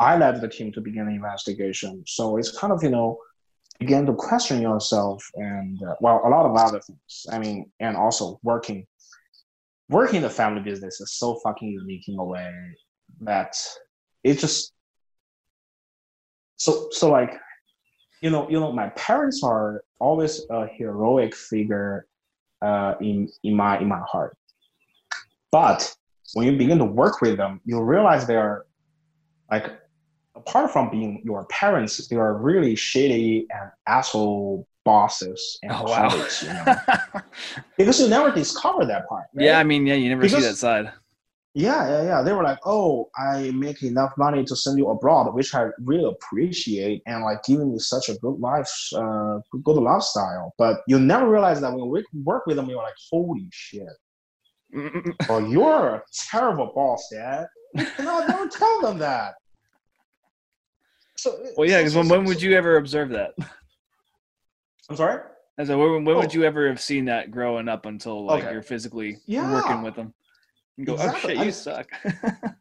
[0.00, 1.92] I led the team to begin the investigation.
[2.06, 3.08] So it's kind of, you know,
[3.78, 7.26] begin to question yourself and, uh, well, a lot of other things.
[7.30, 8.86] I mean, and also working,
[9.88, 12.52] working the family business is so fucking unique in a way
[13.20, 13.56] that
[14.24, 14.72] it just,
[16.56, 17.34] so, so like,
[18.20, 22.06] you know, you know, my parents are always a heroic figure
[22.62, 24.36] uh, in in my in my heart.
[25.52, 25.94] But
[26.34, 28.66] when you begin to work with them, you realize they are
[29.50, 29.70] like
[30.38, 36.08] apart from being your parents, they are really shitty and asshole bosses and Oh wow.
[36.08, 36.74] colleagues, you know?
[37.76, 39.26] because you never discover that part.
[39.34, 39.46] right?
[39.46, 40.92] yeah, I mean, yeah, you never see that side.
[41.54, 42.22] Yeah, yeah, yeah.
[42.22, 46.04] They were like, "Oh, I make enough money to send you abroad," which I really
[46.04, 50.54] appreciate, and like giving you such a good life, uh, good lifestyle.
[50.56, 53.88] But you never realize that when we work with them, you're like, "Holy shit!
[55.28, 57.46] Oh, you're a terrible boss, Dad."
[57.98, 59.34] No, don't tell them that.
[61.18, 63.34] So, well, yeah, because so- when, so- when would you ever observe that?
[64.88, 65.20] I'm sorry.
[65.58, 66.20] I said, when, when Oh.
[66.20, 68.52] would you ever have seen that growing up until like Okay.
[68.52, 69.52] you're physically Yeah.
[69.52, 70.14] working with them?
[70.76, 71.32] And go, oh, Exactly.
[71.32, 71.88] oh shit, I- you suck.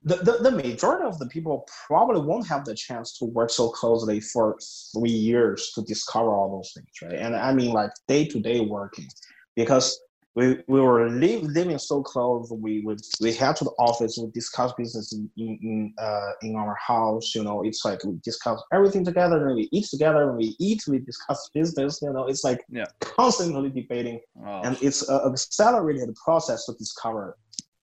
[0.03, 3.69] the, the, the majority of the people probably won't have the chance to work so
[3.69, 4.57] closely for
[4.91, 7.19] three years to discover all those things, right?
[7.23, 9.07] And I mean like day to day working
[9.55, 9.99] because
[10.37, 12.51] we, we were live, living so close.
[12.51, 14.19] We would we head to the office.
[14.21, 17.33] We discuss business in in uh, in our house.
[17.33, 19.47] You know, it's like we discuss everything together.
[19.47, 20.27] And we eat together.
[20.27, 21.99] When we eat, we discuss business.
[22.03, 22.85] You know, it's like Yeah.
[22.99, 27.35] constantly debating Oh, and it's an accelerated process to discover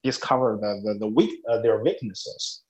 [0.05, 2.63] discover the the, the weak uh, their weaknesses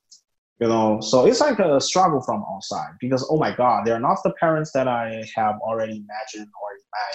[0.61, 4.19] you know so it's like a struggle from outside because oh my god they're not
[4.23, 7.09] the parents that i have already imagined or in my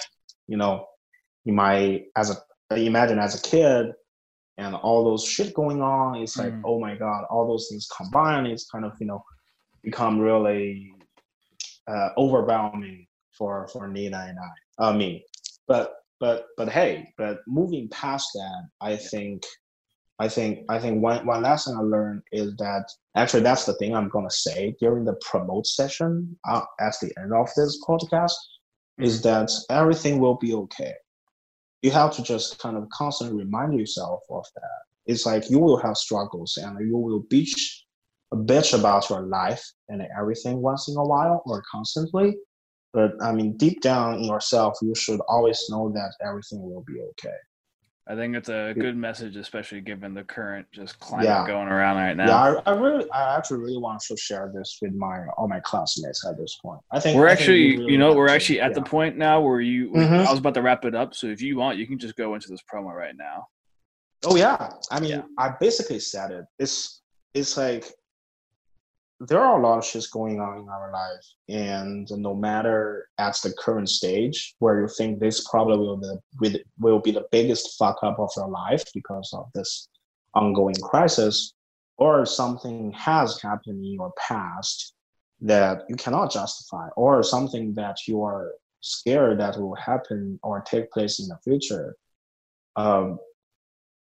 [0.46, 0.86] you know
[1.46, 2.36] in my as a
[2.76, 3.92] imagine as a kid
[4.58, 6.62] and all those shit going on it's like Mm.
[6.64, 9.22] oh my god all those things combined it's kind of you know
[9.82, 10.92] become really
[11.88, 13.06] uh, overwhelming
[13.36, 14.84] for for nina and i.
[14.88, 15.24] Uh, me
[15.66, 19.42] but but but hey but moving past that i think
[20.18, 22.84] i think i think one one lesson i learned is that
[23.16, 27.10] actually that's the thing i'm going to say during the promote session uh, at the
[27.18, 28.34] end of this podcast
[28.98, 30.92] is that everything will be okay
[31.82, 35.78] you have to just kind of constantly remind yourself of that it's like you will
[35.78, 37.82] have struggles and you will bitch
[38.32, 42.36] bitch about your life and everything once in a while or constantly.
[42.92, 47.00] But I mean, deep down in yourself, you should always know that everything will be
[47.00, 47.36] okay.
[48.10, 51.46] I think it's a good message, especially given the current just climate yeah.
[51.46, 52.26] going around right now.
[52.26, 55.60] Yeah, I, I, really, I actually really want to share this with my all my
[55.60, 56.80] classmates at this point.
[56.90, 58.74] I think we're I actually, think really you know, we're actually to, at yeah.
[58.74, 59.90] the point now where you.
[59.90, 60.26] Mm-hmm.
[60.26, 62.34] I was about to wrap it up, so if you want, you can just go
[62.34, 63.46] into this promo right now.
[64.24, 65.22] Oh yeah, I mean, yeah.
[65.38, 66.46] I basically said it.
[66.58, 67.02] It's
[67.34, 67.84] it's like
[69.20, 71.26] there are a lot of shits going on in our life.
[71.48, 77.00] And no matter at the current stage where you think this probably will be, will
[77.00, 79.88] be the biggest fuck up of your life because of this
[80.34, 81.52] ongoing crisis
[81.98, 84.94] or something has happened in your past
[85.42, 90.90] that you cannot justify or something that you are scared that will happen or take
[90.90, 91.94] place in the future
[92.76, 93.18] um,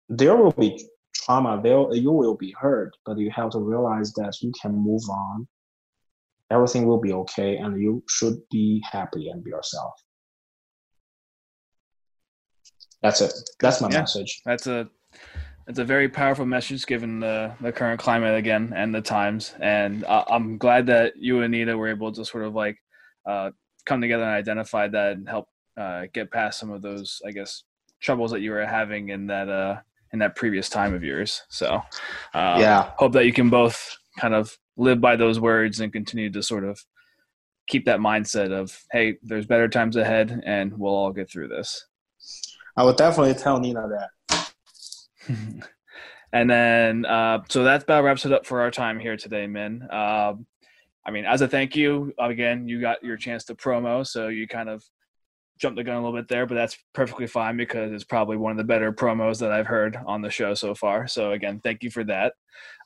[0.08, 1.61] there will be trauma,
[1.93, 5.47] you will be hurt, but you have to realize that you can move on.
[6.51, 9.93] Everything will be okay, and you should be happy and be yourself.
[13.01, 13.34] That's it.
[13.59, 14.41] That's my yeah, message.
[14.45, 14.89] That's a
[15.68, 19.55] it's a very powerful message given the, the current climate again and the times.
[19.61, 22.78] And uh, I'm glad that you and Anita were able to sort of like
[23.26, 23.51] uh,
[23.86, 25.47] come together and identify that and help
[25.78, 27.64] uh, get past some of those, I guess,
[28.01, 29.78] troubles that you were having in that uh,
[30.14, 31.41] in that previous time of yours.
[31.49, 31.82] So,
[32.34, 36.32] uh, yeah, hope that you can both kind of live by those words and continue
[36.32, 36.80] to sort of
[37.68, 41.86] keep that mindset of, hey, there's better times ahead, and we'll all get through this.
[42.78, 43.88] I would definitely tell Nina
[44.30, 44.53] that.
[46.34, 49.88] and then, uh, so that about wraps it up for our time here today, Min.
[49.91, 50.34] Uh,
[51.05, 54.47] I mean, as a thank you, again, you got your chance to promo, so you
[54.47, 54.84] kind of
[55.64, 58.51] jumped the gun a little bit there, but that's perfectly fine because it's probably one
[58.51, 61.07] of the better promos that I've heard on the show so far.
[61.07, 62.34] So again, thank you for that.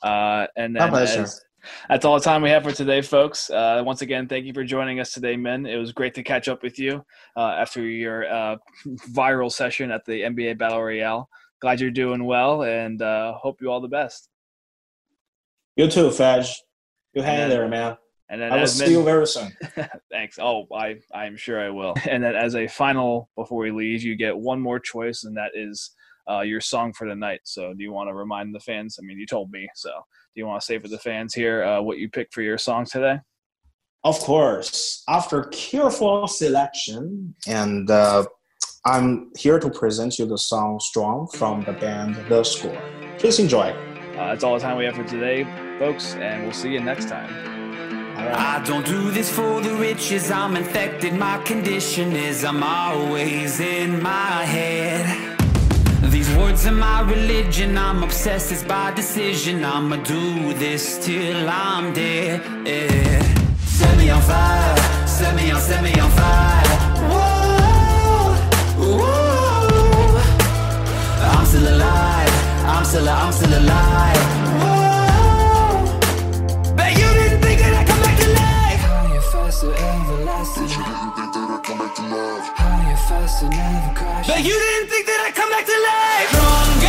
[0.03, 1.41] Uh, and then as,
[1.89, 3.49] that's all the time we have for today, folks.
[3.49, 5.65] Uh, once again, thank you for joining us today, Min.
[5.65, 7.03] It was great to catch up with you
[7.35, 8.57] uh, after your uh,
[9.09, 11.27] viral session at the MBA Battle Royale.
[11.59, 14.29] Glad you're doing well, and uh, hope you all the best.
[15.75, 16.53] You too, Faj.
[17.15, 17.97] You hang in there, man.
[18.29, 19.55] And then I will see you very soon.
[20.11, 20.37] thanks.
[20.39, 21.95] Oh, I I'm sure I will.
[22.09, 25.51] And then as a final before we leave, you get one more choice, and that
[25.53, 25.91] is
[26.29, 27.41] uh, your song for the night.
[27.45, 28.99] So, do you want to remind the fans?
[29.01, 29.67] I mean, you told me.
[29.75, 32.41] So, do you want to say for the fans here uh, what you picked for
[32.41, 33.19] your song today?
[34.03, 35.03] Of course.
[35.07, 38.25] After careful selection, and uh,
[38.85, 42.81] I'm here to present you the song "Strong" from the band The Score.
[43.19, 43.71] Please enjoy.
[44.17, 45.43] Uh, that's all the time we have for today,
[45.79, 47.56] folks, and we'll see you next time.
[48.19, 51.13] I don't do this for the riches, I'm infected.
[51.13, 55.37] My condition is I'm always in my head.
[56.11, 59.63] These words are my religion, I'm obsessed, it's by decision.
[59.63, 62.41] I'ma do this till I'm dead.
[62.65, 63.21] Yeah.
[63.59, 66.77] Set me on fire, set me on, set me on fire.
[67.11, 68.33] Whoa,
[68.97, 70.21] whoa.
[71.21, 74.56] I'm still alive, I'm still, I'm still alive.
[83.27, 86.29] But you didn't think that I'd come back to life!
[86.31, 86.86] Stronger